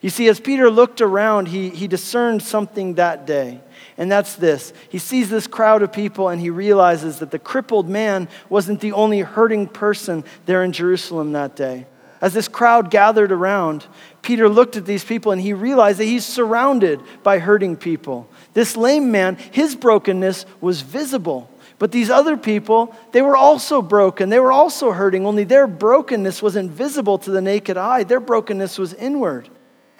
You 0.00 0.10
see, 0.10 0.28
as 0.28 0.38
Peter 0.38 0.70
looked 0.70 1.00
around, 1.00 1.48
he, 1.48 1.70
he 1.70 1.88
discerned 1.88 2.42
something 2.42 2.94
that 2.94 3.26
day. 3.26 3.60
And 3.96 4.10
that's 4.10 4.36
this 4.36 4.72
he 4.88 4.98
sees 4.98 5.28
this 5.28 5.46
crowd 5.46 5.82
of 5.82 5.92
people 5.92 6.28
and 6.28 6.40
he 6.40 6.50
realizes 6.50 7.18
that 7.18 7.30
the 7.30 7.38
crippled 7.38 7.88
man 7.88 8.28
wasn't 8.48 8.80
the 8.80 8.92
only 8.92 9.20
hurting 9.20 9.66
person 9.66 10.24
there 10.46 10.62
in 10.62 10.72
Jerusalem 10.72 11.32
that 11.32 11.56
day. 11.56 11.86
As 12.20 12.34
this 12.34 12.48
crowd 12.48 12.90
gathered 12.90 13.30
around, 13.30 13.86
Peter 14.22 14.48
looked 14.48 14.76
at 14.76 14.86
these 14.86 15.04
people 15.04 15.30
and 15.30 15.40
he 15.40 15.52
realized 15.52 15.98
that 15.98 16.04
he's 16.04 16.26
surrounded 16.26 17.00
by 17.22 17.38
hurting 17.38 17.76
people. 17.76 18.28
This 18.54 18.76
lame 18.76 19.10
man, 19.12 19.36
his 19.52 19.76
brokenness 19.76 20.44
was 20.60 20.80
visible. 20.80 21.50
But 21.78 21.92
these 21.92 22.10
other 22.10 22.36
people, 22.36 22.94
they 23.12 23.22
were 23.22 23.36
also 23.36 23.80
broken. 23.82 24.30
They 24.30 24.40
were 24.40 24.50
also 24.50 24.90
hurting, 24.90 25.26
only 25.26 25.44
their 25.44 25.68
brokenness 25.68 26.42
wasn't 26.42 26.72
visible 26.72 27.18
to 27.18 27.30
the 27.30 27.40
naked 27.40 27.76
eye. 27.76 28.02
Their 28.02 28.18
brokenness 28.18 28.78
was 28.78 28.94
inward. 28.94 29.48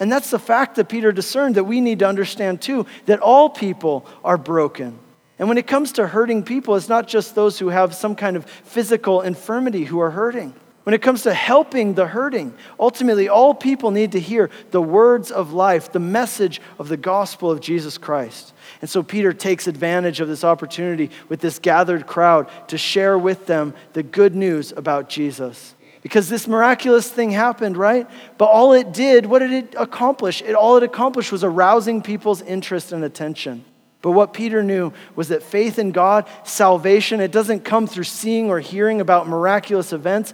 And 0.01 0.11
that's 0.11 0.31
the 0.31 0.39
fact 0.39 0.77
that 0.77 0.89
Peter 0.89 1.13
discerned 1.13 1.57
that 1.57 1.65
we 1.65 1.81
need 1.81 1.99
to 2.01 2.07
understand 2.07 2.63
too 2.63 2.87
that 3.07 3.21
all 3.21 3.49
people 3.49 4.07
are 4.25 4.39
broken. 4.39 4.99
And 5.39 5.49
when 5.49 5.59
it 5.59 5.67
comes 5.67 5.93
to 5.93 6.07
hurting 6.07 6.43
people, 6.43 6.77
it's 6.77 6.89
not 6.89 7.07
just 7.07 7.35
those 7.35 7.59
who 7.59 7.69
have 7.69 7.95
some 7.95 8.15
kind 8.15 8.37
of 8.37 8.45
physical 8.45 9.21
infirmity 9.21 9.85
who 9.85 10.01
are 10.01 10.11
hurting. 10.11 10.55
When 10.85 10.95
it 10.95 11.03
comes 11.03 11.23
to 11.25 11.35
helping 11.35 11.95
the 11.95 12.07
hurting, 12.07 12.55
ultimately 12.81 13.29
all 13.29 13.55
people 13.55 13.91
need 13.91 14.13
to 14.13 14.21
hear 14.21 14.49
the 14.71 14.81
words 14.81 15.31
of 15.31 15.53
life, 15.53 15.93
the 15.93 15.99
message 15.99 16.63
of 16.79 16.89
the 16.89 16.97
gospel 16.97 17.51
of 17.51 17.61
Jesus 17.61 17.99
Christ. 17.99 18.55
And 18.81 18.89
so 18.89 19.03
Peter 19.03 19.35
takes 19.35 19.67
advantage 19.67 20.21
of 20.21 20.29
this 20.29 20.45
opportunity 20.45 21.11
with 21.29 21.41
this 21.41 21.59
gathered 21.59 22.07
crowd 22.07 22.49
to 22.69 22.79
share 22.79 23.19
with 23.19 23.47
them 23.47 23.75
the 23.93 24.03
good 24.03 24.35
news 24.35 24.73
about 24.73 25.11
Jesus 25.11 25.75
because 26.09 26.31
this 26.31 26.49
miraculous 26.49 27.11
thing 27.11 27.33
happened, 27.33 27.77
right? 27.77 28.09
But 28.39 28.47
all 28.47 28.73
it 28.73 28.93
did, 28.93 29.27
what 29.27 29.41
did 29.41 29.53
it 29.53 29.75
accomplish? 29.77 30.41
It, 30.41 30.55
all 30.55 30.79
it 30.79 30.83
accomplished 30.83 31.31
was 31.31 31.45
arousing 31.45 32.01
people's 32.01 32.41
interest 32.41 32.93
and 32.93 33.05
attention. 33.05 33.63
But 34.01 34.13
what 34.13 34.33
Peter 34.33 34.63
knew 34.63 34.95
was 35.17 35.29
that 35.29 35.43
faith 35.43 35.79
in 35.79 35.91
God, 35.91 36.27
salvation, 36.45 37.21
it 37.21 37.31
doesn't 37.31 37.61
come 37.63 37.87
through 37.87 38.05
seeing 38.05 38.49
or 38.49 38.59
hearing 38.59 39.03
about 39.03 39.29
miraculous 39.29 39.93
events. 39.93 40.33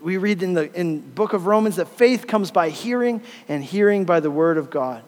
We 0.00 0.16
read 0.16 0.42
in 0.42 0.54
the 0.54 0.72
in 0.72 1.00
book 1.00 1.34
of 1.34 1.44
Romans 1.44 1.76
that 1.76 1.88
faith 1.88 2.26
comes 2.26 2.50
by 2.50 2.70
hearing 2.70 3.20
and 3.46 3.62
hearing 3.62 4.06
by 4.06 4.20
the 4.20 4.30
word 4.30 4.56
of 4.56 4.70
God. 4.70 5.02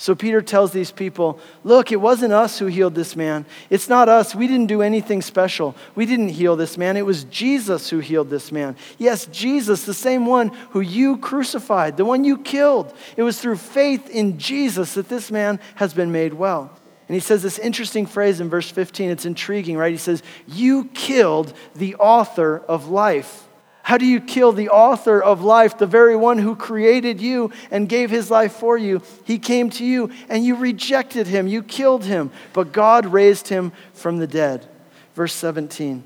So 0.00 0.14
Peter 0.14 0.40
tells 0.40 0.70
these 0.70 0.92
people, 0.92 1.40
Look, 1.64 1.90
it 1.90 2.00
wasn't 2.00 2.32
us 2.32 2.60
who 2.60 2.66
healed 2.66 2.94
this 2.94 3.16
man. 3.16 3.44
It's 3.68 3.88
not 3.88 4.08
us. 4.08 4.32
We 4.32 4.46
didn't 4.46 4.68
do 4.68 4.80
anything 4.80 5.20
special. 5.20 5.74
We 5.96 6.06
didn't 6.06 6.28
heal 6.28 6.54
this 6.54 6.78
man. 6.78 6.96
It 6.96 7.04
was 7.04 7.24
Jesus 7.24 7.90
who 7.90 7.98
healed 7.98 8.30
this 8.30 8.52
man. 8.52 8.76
Yes, 8.96 9.26
Jesus, 9.26 9.84
the 9.84 9.92
same 9.92 10.24
one 10.24 10.48
who 10.70 10.80
you 10.80 11.18
crucified, 11.18 11.96
the 11.96 12.04
one 12.04 12.22
you 12.22 12.38
killed. 12.38 12.94
It 13.16 13.24
was 13.24 13.40
through 13.40 13.56
faith 13.56 14.08
in 14.08 14.38
Jesus 14.38 14.94
that 14.94 15.08
this 15.08 15.32
man 15.32 15.58
has 15.74 15.92
been 15.92 16.12
made 16.12 16.32
well. 16.32 16.70
And 17.08 17.14
he 17.14 17.20
says 17.20 17.42
this 17.42 17.58
interesting 17.58 18.06
phrase 18.06 18.40
in 18.40 18.48
verse 18.48 18.70
15. 18.70 19.10
It's 19.10 19.26
intriguing, 19.26 19.76
right? 19.76 19.90
He 19.90 19.98
says, 19.98 20.22
You 20.46 20.84
killed 20.94 21.52
the 21.74 21.96
author 21.96 22.62
of 22.68 22.88
life. 22.88 23.47
How 23.88 23.96
do 23.96 24.04
you 24.04 24.20
kill 24.20 24.52
the 24.52 24.68
author 24.68 25.18
of 25.18 25.42
life, 25.42 25.78
the 25.78 25.86
very 25.86 26.14
one 26.14 26.36
who 26.36 26.54
created 26.54 27.22
you 27.22 27.52
and 27.70 27.88
gave 27.88 28.10
his 28.10 28.30
life 28.30 28.52
for 28.52 28.76
you? 28.76 29.00
He 29.24 29.38
came 29.38 29.70
to 29.70 29.84
you 29.86 30.10
and 30.28 30.44
you 30.44 30.56
rejected 30.56 31.26
him, 31.26 31.46
you 31.46 31.62
killed 31.62 32.04
him, 32.04 32.30
but 32.52 32.70
God 32.70 33.06
raised 33.06 33.48
him 33.48 33.72
from 33.94 34.18
the 34.18 34.26
dead. 34.26 34.68
Verse 35.14 35.32
17. 35.32 36.04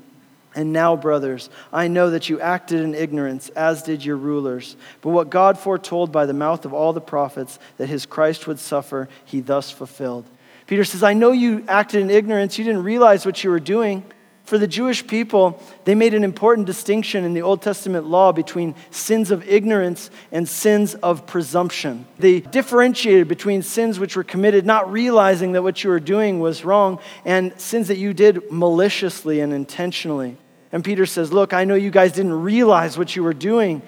And 0.55 0.71
now, 0.71 0.95
brothers, 0.95 1.49
I 1.73 1.89
know 1.89 2.11
that 2.11 2.29
you 2.29 2.39
acted 2.39 2.79
in 2.79 2.95
ignorance, 2.95 3.49
as 3.49 3.83
did 3.83 4.05
your 4.05 4.15
rulers. 4.15 4.77
But 5.01 5.09
what 5.09 5.29
God 5.29 5.59
foretold 5.59 6.09
by 6.09 6.25
the 6.25 6.31
mouth 6.31 6.63
of 6.63 6.71
all 6.73 6.93
the 6.93 7.01
prophets 7.01 7.59
that 7.75 7.89
his 7.89 8.05
Christ 8.05 8.47
would 8.47 8.59
suffer, 8.59 9.09
he 9.25 9.41
thus 9.41 9.71
fulfilled. 9.71 10.23
Peter 10.67 10.85
says, 10.85 11.03
I 11.03 11.15
know 11.15 11.33
you 11.33 11.65
acted 11.67 11.99
in 11.99 12.09
ignorance. 12.09 12.57
You 12.57 12.63
didn't 12.63 12.83
realize 12.83 13.25
what 13.25 13.43
you 13.43 13.49
were 13.49 13.59
doing. 13.59 14.05
For 14.43 14.57
the 14.57 14.67
Jewish 14.67 15.07
people, 15.07 15.61
they 15.85 15.95
made 15.95 16.13
an 16.13 16.23
important 16.23 16.67
distinction 16.67 17.23
in 17.23 17.33
the 17.33 17.41
Old 17.41 17.61
Testament 17.61 18.07
law 18.07 18.33
between 18.33 18.75
sins 18.91 19.31
of 19.31 19.47
ignorance 19.47 20.09
and 20.33 20.47
sins 20.47 20.95
of 20.95 21.25
presumption. 21.25 22.05
They 22.19 22.41
differentiated 22.41 23.29
between 23.29 23.61
sins 23.61 23.99
which 23.99 24.17
were 24.17 24.23
committed 24.23 24.65
not 24.65 24.91
realizing 24.91 25.53
that 25.53 25.63
what 25.63 25.83
you 25.83 25.89
were 25.89 26.01
doing 26.01 26.41
was 26.41 26.65
wrong 26.65 26.99
and 27.23 27.57
sins 27.59 27.87
that 27.87 27.97
you 27.97 28.13
did 28.13 28.51
maliciously 28.51 29.39
and 29.39 29.53
intentionally. 29.53 30.35
And 30.73 30.83
Peter 30.83 31.05
says, 31.05 31.31
Look, 31.31 31.53
I 31.53 31.63
know 31.63 31.75
you 31.75 31.91
guys 31.91 32.11
didn't 32.11 32.33
realize 32.33 32.97
what 32.97 33.15
you 33.15 33.23
were 33.23 33.33
doing, 33.33 33.81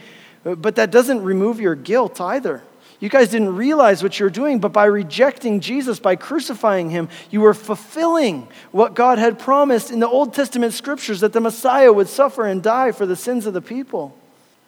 but 0.44 0.76
that 0.78 0.89
doesn't 0.89 1.22
remove 1.22 1.60
your 1.60 1.76
guilt 1.76 2.22
either. 2.22 2.63
You 3.00 3.10
guys 3.10 3.30
didn't 3.30 3.56
realize 3.56 4.02
what 4.02 4.20
you're 4.20 4.30
doing, 4.30 4.60
but 4.60 4.72
by 4.72 4.86
rejecting 4.86 5.60
Jesus, 5.60 6.00
by 6.00 6.16
crucifying 6.16 6.90
him, 6.90 7.10
you 7.30 7.42
were 7.42 7.54
fulfilling 7.54 8.48
what 8.72 8.94
God 8.94 9.20
had 9.20 9.38
promised 9.38 9.92
in 9.92 10.00
the 10.00 10.08
Old 10.08 10.34
Testament 10.34 10.74
scriptures 10.74 11.20
that 11.20 11.34
the 11.34 11.42
Messiah 11.42 11.92
would 11.92 12.08
suffer 12.08 12.46
and 12.46 12.64
die 12.64 12.92
for 12.92 13.06
the 13.06 13.16
sins 13.16 13.46
of 13.46 13.54
the 13.54 13.62
people. 13.62 14.18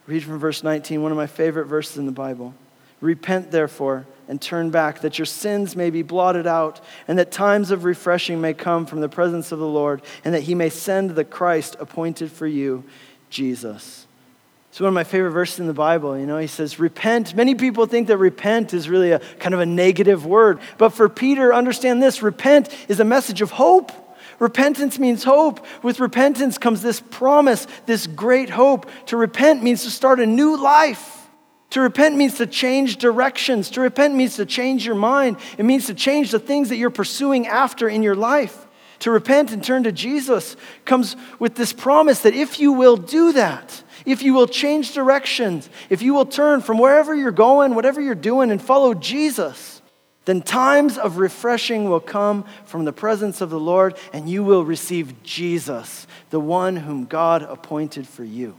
Read 0.07 0.23
from 0.23 0.39
verse 0.39 0.63
19, 0.63 1.01
one 1.01 1.11
of 1.11 1.17
my 1.17 1.27
favorite 1.27 1.65
verses 1.65 1.97
in 1.97 2.05
the 2.05 2.11
Bible. 2.11 2.53
Repent, 2.99 3.51
therefore, 3.51 4.05
and 4.27 4.41
turn 4.41 4.71
back, 4.71 5.01
that 5.01 5.19
your 5.19 5.25
sins 5.25 5.75
may 5.75 5.89
be 5.89 6.01
blotted 6.01 6.47
out, 6.47 6.81
and 7.07 7.19
that 7.19 7.31
times 7.31 7.71
of 7.71 7.83
refreshing 7.83 8.41
may 8.41 8.53
come 8.53 8.85
from 8.85 9.01
the 9.01 9.09
presence 9.09 9.51
of 9.51 9.59
the 9.59 9.67
Lord, 9.67 10.01
and 10.25 10.33
that 10.33 10.43
he 10.43 10.55
may 10.55 10.69
send 10.69 11.11
the 11.11 11.23
Christ 11.23 11.75
appointed 11.79 12.31
for 12.31 12.47
you, 12.47 12.83
Jesus. 13.29 14.06
It's 14.77 14.81
one 14.83 14.89
of 14.89 14.93
my 14.93 15.05
favorite 15.05 15.31
verses 15.31 15.59
in 15.59 15.65
the 15.65 15.73
Bible. 15.73 16.15
You 16.19 16.27
know, 16.27 16.37
he 16.37 16.45
says, 16.45 16.77
repent. 16.77 17.33
Many 17.33 17.55
people 17.55 17.87
think 17.87 18.09
that 18.09 18.17
repent 18.17 18.75
is 18.75 18.87
really 18.87 19.09
a 19.09 19.17
kind 19.39 19.55
of 19.55 19.59
a 19.59 19.65
negative 19.65 20.23
word. 20.23 20.59
But 20.77 20.89
for 20.89 21.09
Peter, 21.09 21.51
understand 21.51 21.99
this 21.99 22.21
repent 22.21 22.69
is 22.87 22.99
a 22.99 23.03
message 23.03 23.41
of 23.41 23.49
hope. 23.49 23.91
Repentance 24.37 24.99
means 24.99 25.23
hope. 25.23 25.65
With 25.81 25.99
repentance 25.99 26.59
comes 26.59 26.83
this 26.83 26.99
promise, 26.99 27.65
this 27.87 28.05
great 28.05 28.51
hope. 28.51 28.87
To 29.07 29.17
repent 29.17 29.63
means 29.63 29.81
to 29.83 29.89
start 29.89 30.19
a 30.19 30.27
new 30.27 30.55
life. 30.61 31.27
To 31.71 31.81
repent 31.81 32.15
means 32.15 32.37
to 32.37 32.45
change 32.45 32.97
directions. 32.97 33.71
To 33.71 33.81
repent 33.81 34.13
means 34.13 34.35
to 34.35 34.45
change 34.45 34.85
your 34.85 34.93
mind. 34.93 35.37
It 35.57 35.65
means 35.65 35.87
to 35.87 35.95
change 35.95 36.29
the 36.29 36.37
things 36.37 36.69
that 36.69 36.75
you're 36.75 36.91
pursuing 36.91 37.47
after 37.47 37.89
in 37.89 38.03
your 38.03 38.15
life. 38.15 38.66
To 38.99 39.11
repent 39.11 39.51
and 39.51 39.63
turn 39.63 39.83
to 39.83 39.91
Jesus 39.91 40.55
comes 40.85 41.15
with 41.39 41.55
this 41.55 41.73
promise 41.73 42.21
that 42.21 42.33
if 42.33 42.59
you 42.59 42.73
will 42.73 42.97
do 42.97 43.31
that, 43.33 43.83
if 44.05 44.23
you 44.23 44.33
will 44.33 44.47
change 44.47 44.93
directions, 44.93 45.69
if 45.89 46.01
you 46.01 46.13
will 46.13 46.25
turn 46.25 46.61
from 46.61 46.77
wherever 46.77 47.13
you're 47.13 47.31
going, 47.31 47.75
whatever 47.75 48.01
you're 48.01 48.15
doing, 48.15 48.51
and 48.51 48.61
follow 48.61 48.93
Jesus, 48.93 49.81
then 50.25 50.41
times 50.41 50.97
of 50.97 51.17
refreshing 51.17 51.89
will 51.89 51.99
come 51.99 52.45
from 52.65 52.85
the 52.85 52.93
presence 52.93 53.39
of 53.39 53.49
the 53.49 53.59
Lord, 53.59 53.95
and 54.13 54.29
you 54.29 54.43
will 54.43 54.65
receive 54.65 55.23
Jesus, 55.23 56.07
the 56.31 56.39
one 56.39 56.75
whom 56.75 57.05
God 57.05 57.43
appointed 57.43 58.07
for 58.07 58.23
you. 58.23 58.57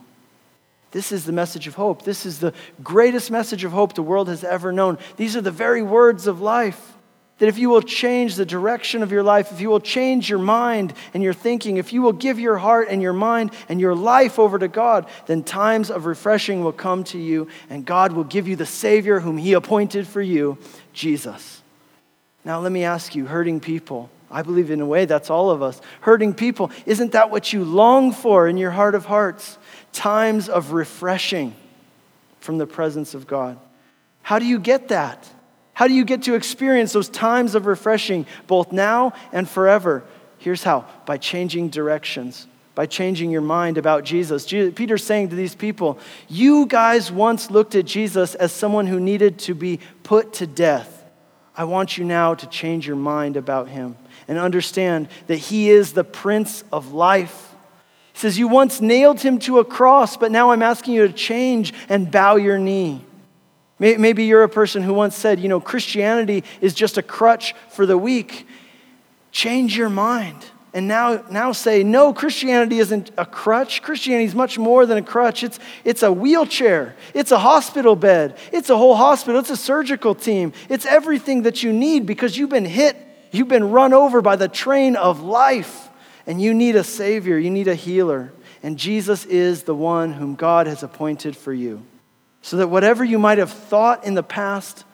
This 0.91 1.13
is 1.13 1.25
the 1.25 1.33
message 1.33 1.67
of 1.67 1.75
hope. 1.75 2.03
This 2.03 2.25
is 2.25 2.39
the 2.39 2.55
greatest 2.83 3.31
message 3.31 3.65
of 3.65 3.73
hope 3.73 3.95
the 3.95 4.03
world 4.03 4.29
has 4.29 4.45
ever 4.45 4.73
known. 4.73 4.99
These 5.17 5.37
are 5.37 5.43
the 5.43 5.51
very 5.51 5.83
words 5.83 6.27
of 6.27 6.41
life. 6.41 6.95
That 7.39 7.49
if 7.49 7.59
you 7.59 7.69
will 7.71 7.83
change 7.83 8.35
the 8.35 8.45
direction 8.45 9.03
of 9.03 9.13
your 9.13 9.23
life, 9.23 9.53
if 9.53 9.61
you 9.61 9.69
will 9.69 9.81
change 9.81 10.29
your 10.29 10.41
mind 10.41 10.93
and 11.15 11.23
your 11.23 11.33
thinking, 11.33 11.77
if 11.77 11.93
you 11.93 12.03
will 12.03 12.13
give 12.13 12.41
your 12.41 12.59
heart 12.59 12.89
and 12.91 13.01
your 13.01 13.13
mind 13.13 13.53
and 13.69 13.81
your 13.81 13.95
life 13.95 14.41
over 14.41 14.59
to 14.59 14.67
God, 14.67 15.09
then 15.27 15.45
times 15.45 15.89
of 15.91 16.07
refreshing 16.07 16.65
will 16.65 16.73
come 16.73 17.05
to 17.05 17.19
you, 17.19 17.47
and 17.71 17.85
God 17.87 18.13
will 18.13 18.25
give 18.25 18.49
you 18.49 18.57
the 18.57 18.67
Savior 18.67 19.21
whom 19.21 19.39
He 19.39 19.53
appointed 19.53 20.07
for 20.07 20.21
you, 20.21 20.59
Jesus. 20.93 21.63
Now, 22.45 22.59
let 22.59 22.73
me 22.73 22.83
ask 22.83 23.15
you, 23.15 23.27
hurting 23.27 23.61
people, 23.61 24.11
I 24.31 24.43
believe 24.43 24.71
in 24.71 24.81
a 24.81 24.87
way 24.87 25.05
that's 25.05 25.31
all 25.31 25.51
of 25.51 25.63
us. 25.63 25.81
Hurting 26.01 26.35
people, 26.35 26.73
isn't 26.87 27.13
that 27.13 27.31
what 27.31 27.53
you 27.53 27.63
long 27.63 28.13
for 28.13 28.49
in 28.49 28.57
your 28.57 28.73
heart 28.73 28.95
of 28.97 29.05
hearts? 29.07 29.59
Times 29.93 30.49
of 30.49 30.73
refreshing 30.73 31.55
from 32.41 32.59
the 32.59 32.67
presence 32.67 33.15
of 33.15 33.27
God. 33.27 33.59
How 34.23 34.39
do 34.39 34.45
you 34.45 34.59
get 34.59 34.89
that? 34.89 35.29
How 35.79 35.87
do 35.87 35.95
you 35.95 36.05
get 36.05 36.25
to 36.25 36.35
experience 36.35 36.93
those 36.93 37.09
times 37.09 37.55
of 37.55 37.67
refreshing 37.67 38.27
both 38.49 38.73
now 38.73 39.13
and 39.31 39.49
forever? 39.49 40.03
Here's 40.39 40.65
how 40.65 40.87
by 41.07 41.19
changing 41.19 41.69
directions, 41.69 42.49
by 42.75 42.87
changing 42.87 43.31
your 43.31 43.43
mind 43.43 43.79
about 43.79 44.03
Jesus. 44.03 44.45
Peter's 44.45 45.05
saying 45.05 45.29
to 45.29 45.37
these 45.37 45.55
people, 45.55 46.01
You 46.27 46.67
guys 46.67 47.13
once 47.13 47.53
looked 47.53 47.77
at 47.77 47.85
Jesus 47.85 48.35
as 48.35 48.51
someone 48.51 48.89
who 48.89 48.99
needed 48.99 49.39
to 49.39 49.55
be 49.55 49.79
put 50.03 50.33
to 50.33 50.49
death. 50.49 51.05
I 51.57 51.63
want 51.63 51.97
you 51.97 52.03
now 52.03 52.35
to 52.35 52.49
change 52.49 52.85
your 52.85 52.97
mind 52.97 53.37
about 53.37 53.69
him 53.69 53.97
and 54.27 54.37
understand 54.37 55.07
that 55.29 55.37
he 55.37 55.71
is 55.71 55.93
the 55.93 56.03
Prince 56.03 56.65
of 56.73 56.93
life. 56.93 57.55
He 58.15 58.19
says, 58.19 58.37
You 58.37 58.49
once 58.49 58.81
nailed 58.81 59.21
him 59.21 59.39
to 59.41 59.61
a 59.61 59.65
cross, 59.65 60.17
but 60.17 60.33
now 60.33 60.51
I'm 60.51 60.63
asking 60.63 60.95
you 60.95 61.07
to 61.07 61.13
change 61.13 61.73
and 61.89 62.11
bow 62.11 62.35
your 62.35 62.59
knee. 62.59 63.05
Maybe 63.79 64.25
you're 64.25 64.43
a 64.43 64.49
person 64.49 64.83
who 64.83 64.93
once 64.93 65.15
said, 65.15 65.39
you 65.39 65.49
know, 65.49 65.61
Christianity 65.61 66.43
is 66.61 66.75
just 66.75 66.99
a 66.99 67.03
crutch 67.03 67.55
for 67.71 67.87
the 67.87 67.97
weak. 67.97 68.47
Change 69.31 69.77
your 69.77 69.89
mind. 69.89 70.45
And 70.75 70.87
now, 70.87 71.25
now 71.31 71.53
say, 71.53 71.83
no, 71.83 72.13
Christianity 72.13 72.79
isn't 72.79 73.11
a 73.17 73.25
crutch. 73.25 73.83
Christianity 73.83 74.27
is 74.27 74.35
much 74.35 74.59
more 74.59 74.85
than 74.85 74.99
a 74.99 75.03
crutch. 75.03 75.43
It's, 75.43 75.59
it's 75.85 76.03
a 76.03 76.13
wheelchair, 76.13 76.95
it's 77.15 77.31
a 77.33 77.39
hospital 77.39 77.97
bed, 77.97 78.37
it's 78.53 78.69
a 78.69 78.77
whole 78.77 78.95
hospital, 78.95 79.41
it's 79.41 79.51
a 79.51 79.57
surgical 79.57 80.15
team. 80.15 80.53
It's 80.69 80.85
everything 80.85 81.43
that 81.43 81.63
you 81.63 81.73
need 81.73 82.05
because 82.05 82.37
you've 82.37 82.51
been 82.51 82.67
hit, 82.67 82.97
you've 83.33 83.49
been 83.49 83.71
run 83.71 83.95
over 83.95 84.21
by 84.21 84.37
the 84.37 84.49
train 84.49 84.95
of 84.95 85.23
life, 85.23 85.89
and 86.27 86.41
you 86.41 86.53
need 86.53 86.77
a 86.77 86.85
Savior, 86.85 87.39
you 87.39 87.51
need 87.51 87.69
a 87.69 87.75
healer. 87.75 88.33
And 88.63 88.77
Jesus 88.77 89.25
is 89.25 89.63
the 89.63 89.75
one 89.75 90.13
whom 90.13 90.35
God 90.35 90.67
has 90.67 90.83
appointed 90.83 91.37
for 91.37 91.53
you. 91.53 91.83
So 92.49 92.57
that 92.57 92.69
whatever 92.69 93.05
you 93.05 93.19
might 93.19 93.37
have 93.37 93.51
thought 93.51 94.05
in 94.05 94.15
the 94.15 94.23
past, 94.23 94.87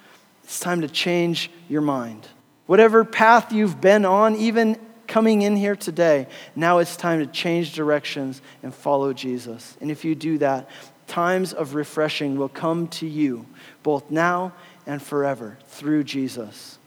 it's 0.43 0.59
time 0.59 0.81
to 0.81 0.89
change 0.89 1.53
your 1.69 1.83
mind. 1.83 2.27
Whatever 2.67 3.05
path 3.05 3.53
you've 3.53 3.81
been 3.81 4.05
on, 4.05 4.35
even 4.35 4.77
coming 5.07 5.43
in 5.43 5.55
here 5.55 5.77
today, 5.77 6.27
now 6.57 6.79
it's 6.79 6.97
time 6.97 7.21
to 7.21 7.27
change 7.27 7.73
directions 7.73 8.43
and 8.65 8.75
follow 8.75 9.13
Jesus. 9.13 9.77
And 9.81 9.89
if 9.89 10.05
you 10.05 10.17
do 10.17 10.39
that, 10.39 10.69
times 11.07 11.53
of 11.53 11.77
refreshing 11.77 12.37
will 12.39 12.49
come 12.49 12.89
to 12.89 13.07
you, 13.07 13.47
both 13.85 14.11
now 14.11 14.53
and 14.85 15.01
forever, 15.01 15.57
through 15.69 16.03
Jesus. 16.03 16.81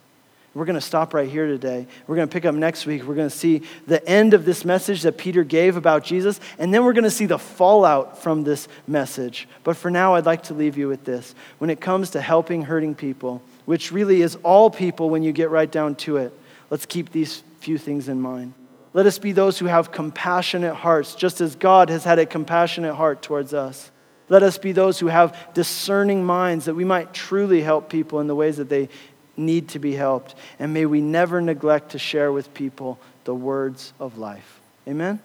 We're 0.58 0.66
going 0.66 0.74
to 0.74 0.82
stop 0.82 1.14
right 1.14 1.30
here 1.30 1.46
today. 1.46 1.86
We're 2.08 2.16
going 2.16 2.28
to 2.28 2.34
pick 2.34 2.44
up 2.44 2.56
next 2.56 2.88
week. 2.88 3.04
We're 3.04 3.14
going 3.14 3.30
to 3.30 3.36
see 3.36 3.62
the 3.86 4.04
end 4.10 4.34
of 4.34 4.44
this 4.44 4.66
message 4.66 5.04
that 5.04 5.16
Peter 5.16 5.44
gave 5.44 5.78
about 5.78 6.04
Jesus, 6.04 6.40
and 6.58 6.74
then 6.74 6.84
we're 6.84 6.94
going 6.94 7.04
to 7.04 7.12
see 7.12 7.28
the 7.28 7.38
fallout 7.38 8.24
from 8.24 8.44
this 8.44 8.68
message. 8.88 9.48
But 9.64 9.78
for 9.78 9.92
now, 9.92 10.16
I'd 10.16 10.26
like 10.26 10.44
to 10.44 10.56
leave 10.56 10.76
you 10.76 10.88
with 10.88 11.06
this. 11.06 11.36
When 11.60 11.70
it 11.70 11.80
comes 11.80 12.10
to 12.12 12.22
helping 12.22 12.64
hurting 12.64 12.96
people, 12.96 13.44
which 13.66 13.92
really 13.92 14.24
is 14.24 14.36
all 14.42 14.72
people 14.72 15.12
when 15.12 15.22
you 15.22 15.32
get 15.32 15.52
right 15.52 15.72
down 15.72 15.94
to 15.96 16.18
it, 16.18 16.34
let's 16.72 16.88
keep 16.88 17.12
these 17.12 17.44
few 17.60 17.78
things 17.78 18.10
in 18.10 18.20
mind. 18.20 18.56
Let 18.94 19.06
us 19.06 19.20
be 19.20 19.34
those 19.34 19.60
who 19.60 19.68
have 19.68 19.92
compassionate 19.92 20.74
hearts, 20.74 21.14
just 21.14 21.40
as 21.40 21.56
God 21.56 21.90
has 21.90 22.04
had 22.04 22.18
a 22.18 22.26
compassionate 22.26 22.96
heart 22.96 23.22
towards 23.22 23.54
us. 23.54 23.92
Let 24.28 24.42
us 24.42 24.58
be 24.58 24.72
those 24.72 25.00
who 25.00 25.08
have 25.08 25.38
discerning 25.54 26.26
minds 26.26 26.66
that 26.66 26.74
we 26.74 26.84
might 26.84 27.14
truly 27.14 27.62
help 27.62 27.90
people 27.90 28.20
in 28.20 28.28
the 28.28 28.36
ways 28.36 28.58
that 28.58 28.70
they 28.70 28.90
need 29.38 29.70
to 29.70 29.80
be 29.80 29.94
helped. 29.94 30.36
And 30.60 30.74
may 30.74 30.86
we 30.86 31.02
never 31.02 31.40
neglect 31.42 31.92
to 31.92 32.00
share 32.00 32.32
with 32.32 32.54
people 32.54 33.00
the 33.24 33.36
words 33.36 33.94
of 34.00 34.18
life. 34.18 34.60
Amen? 34.88 35.20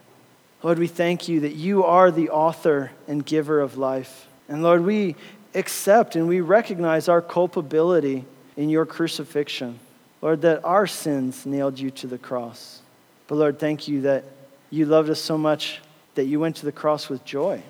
Lord, 0.61 0.79
we 0.79 0.87
thank 0.87 1.27
you 1.27 1.41
that 1.41 1.55
you 1.55 1.83
are 1.83 2.11
the 2.11 2.29
author 2.29 2.91
and 3.07 3.25
giver 3.25 3.59
of 3.59 3.77
life. 3.77 4.27
And 4.47 4.63
Lord, 4.63 4.85
we 4.85 5.15
accept 5.55 6.15
and 6.15 6.27
we 6.27 6.41
recognize 6.41 7.09
our 7.09 7.21
culpability 7.21 8.25
in 8.55 8.69
your 8.69 8.85
crucifixion. 8.85 9.79
Lord, 10.21 10.41
that 10.41 10.63
our 10.63 10.87
sins 10.87 11.45
nailed 11.45 11.79
you 11.79 11.91
to 11.91 12.07
the 12.07 12.17
cross. 12.17 12.81
But 13.27 13.35
Lord, 13.35 13.59
thank 13.59 13.87
you 13.87 14.01
that 14.01 14.23
you 14.69 14.85
loved 14.85 15.09
us 15.09 15.19
so 15.19 15.37
much 15.37 15.81
that 16.15 16.25
you 16.25 16.39
went 16.39 16.57
to 16.57 16.65
the 16.65 16.71
cross 16.71 17.09
with 17.09 17.25
joy 17.25 17.63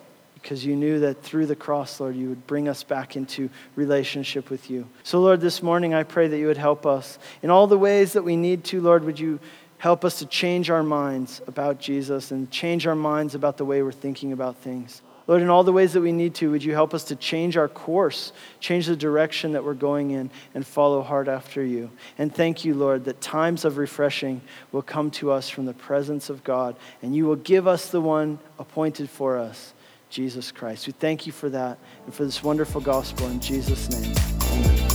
because 0.43 0.65
you 0.65 0.75
knew 0.75 0.99
that 0.99 1.23
through 1.23 1.45
the 1.45 1.55
cross, 1.55 2.01
Lord, 2.01 2.17
you 2.17 2.27
would 2.27 2.45
bring 2.45 2.67
us 2.67 2.83
back 2.83 3.15
into 3.15 3.49
relationship 3.77 4.49
with 4.49 4.69
you. 4.69 4.85
So, 5.03 5.21
Lord, 5.21 5.39
this 5.39 5.63
morning 5.63 5.93
I 5.93 6.03
pray 6.03 6.27
that 6.27 6.37
you 6.37 6.47
would 6.47 6.57
help 6.57 6.85
us 6.85 7.17
in 7.41 7.49
all 7.49 7.65
the 7.65 7.77
ways 7.77 8.11
that 8.11 8.23
we 8.23 8.35
need 8.35 8.65
to, 8.65 8.81
Lord. 8.81 9.05
Would 9.05 9.21
you 9.21 9.39
help 9.77 10.03
us 10.03 10.19
to 10.19 10.25
change 10.25 10.69
our 10.69 10.83
minds 10.83 11.41
about 11.47 11.79
Jesus 11.79 12.31
and 12.31 12.51
change 12.51 12.85
our 12.85 12.95
minds 12.95 13.35
about 13.35 13.55
the 13.55 13.63
way 13.63 13.81
we're 13.81 13.93
thinking 13.93 14.33
about 14.33 14.57
things? 14.57 15.01
Lord, 15.27 15.41
in 15.41 15.49
all 15.49 15.63
the 15.63 15.71
ways 15.71 15.93
that 15.93 16.01
we 16.01 16.11
need 16.11 16.35
to, 16.35 16.51
would 16.51 16.65
you 16.65 16.73
help 16.73 16.93
us 16.93 17.05
to 17.05 17.15
change 17.15 17.55
our 17.55 17.69
course, 17.69 18.33
change 18.59 18.87
the 18.87 18.97
direction 18.97 19.53
that 19.53 19.63
we're 19.63 19.73
going 19.73 20.11
in, 20.11 20.29
and 20.53 20.67
follow 20.67 21.01
hard 21.01 21.29
after 21.29 21.63
you? 21.63 21.89
And 22.17 22.35
thank 22.35 22.65
you, 22.65 22.73
Lord, 22.73 23.05
that 23.05 23.21
times 23.21 23.63
of 23.63 23.77
refreshing 23.77 24.41
will 24.73 24.81
come 24.81 25.09
to 25.11 25.31
us 25.31 25.47
from 25.47 25.65
the 25.65 25.73
presence 25.73 26.29
of 26.29 26.43
God, 26.43 26.75
and 27.01 27.15
you 27.15 27.25
will 27.25 27.37
give 27.37 27.65
us 27.65 27.89
the 27.89 28.01
one 28.01 28.39
appointed 28.59 29.09
for 29.09 29.37
us, 29.37 29.73
Jesus 30.13 30.51
Christ. 30.51 30.85
We 30.85 30.93
thank 30.93 31.25
you 31.25 31.31
for 31.31 31.49
that 31.49 31.79
and 32.05 32.13
for 32.13 32.23
this 32.23 32.43
wonderful 32.43 32.79
gospel 32.79 33.27
in 33.27 33.39
Jesus' 33.39 33.89
name. 33.89 34.15
Amen. 34.51 34.89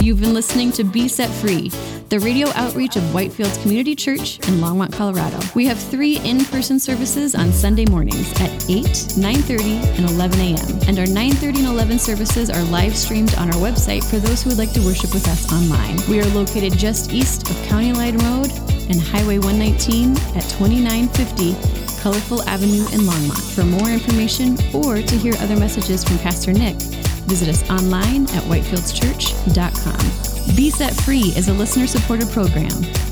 You've 0.00 0.20
been 0.20 0.34
listening 0.34 0.72
to 0.72 0.84
Be 0.84 1.06
Set 1.08 1.30
Free 1.30 1.70
the 2.14 2.20
radio 2.20 2.48
outreach 2.50 2.96
of 2.96 3.02
Whitefields 3.04 3.60
Community 3.62 3.96
Church 3.96 4.38
in 4.46 4.60
Longmont, 4.60 4.92
Colorado. 4.92 5.38
We 5.54 5.66
have 5.66 5.78
three 5.78 6.18
in-person 6.18 6.78
services 6.78 7.34
on 7.34 7.52
Sunday 7.52 7.86
mornings 7.86 8.30
at 8.40 8.50
8, 8.70 8.84
9.30, 8.84 9.98
and 9.98 10.10
11 10.10 10.40
a.m. 10.40 10.78
And 10.86 10.98
our 11.00 11.06
9.30 11.06 11.58
and 11.58 11.66
11 11.66 11.98
services 11.98 12.50
are 12.50 12.62
live 12.64 12.96
streamed 12.96 13.34
on 13.34 13.48
our 13.48 13.56
website 13.56 14.08
for 14.08 14.18
those 14.18 14.42
who 14.42 14.50
would 14.50 14.58
like 14.58 14.72
to 14.74 14.84
worship 14.84 15.12
with 15.12 15.26
us 15.26 15.52
online. 15.52 15.96
We 16.08 16.20
are 16.20 16.26
located 16.34 16.78
just 16.78 17.12
east 17.12 17.50
of 17.50 17.56
County 17.64 17.92
Line 17.92 18.18
Road 18.18 18.73
and 18.88 19.00
Highway 19.00 19.38
119 19.38 20.12
at 20.36 20.44
2950 20.58 21.54
Colorful 22.02 22.42
Avenue 22.42 22.84
in 22.92 23.00
Longmont. 23.00 23.54
For 23.54 23.64
more 23.64 23.88
information 23.88 24.58
or 24.74 25.00
to 25.00 25.16
hear 25.16 25.32
other 25.40 25.56
messages 25.56 26.04
from 26.04 26.18
Pastor 26.18 26.52
Nick, 26.52 26.76
visit 27.24 27.48
us 27.48 27.62
online 27.70 28.24
at 28.36 28.44
whitefieldschurch.com. 28.44 30.56
Be 30.56 30.70
Set 30.70 30.92
Free 30.92 31.32
is 31.34 31.48
a 31.48 31.52
listener 31.52 31.86
supported 31.86 32.28
program. 32.28 32.70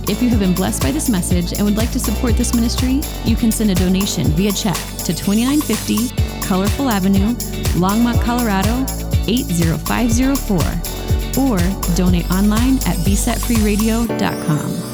If 0.09 0.23
you 0.23 0.29
have 0.29 0.41
been 0.41 0.53
blessed 0.53 0.83
by 0.83 0.93
this 0.93 1.09
message 1.09 1.55
and 1.55 1.65
would 1.65 1.77
like 1.77 1.91
to 1.93 1.99
support 1.99 2.37
this 2.37 2.55
ministry, 2.55 3.01
you 3.25 3.35
can 3.35 3.51
send 3.51 3.71
a 3.71 3.75
donation 3.75 4.27
via 4.33 4.53
check 4.53 4.75
to 4.75 5.15
2950 5.15 6.11
Colorful 6.47 6.91
Avenue, 6.91 7.33
Longmont, 7.81 8.23
Colorado 8.23 8.85
80504, 9.27 10.59
or 11.43 11.57
donate 11.97 12.31
online 12.31 12.77
at 12.87 12.99
besetfreeradio.com. 13.07 14.91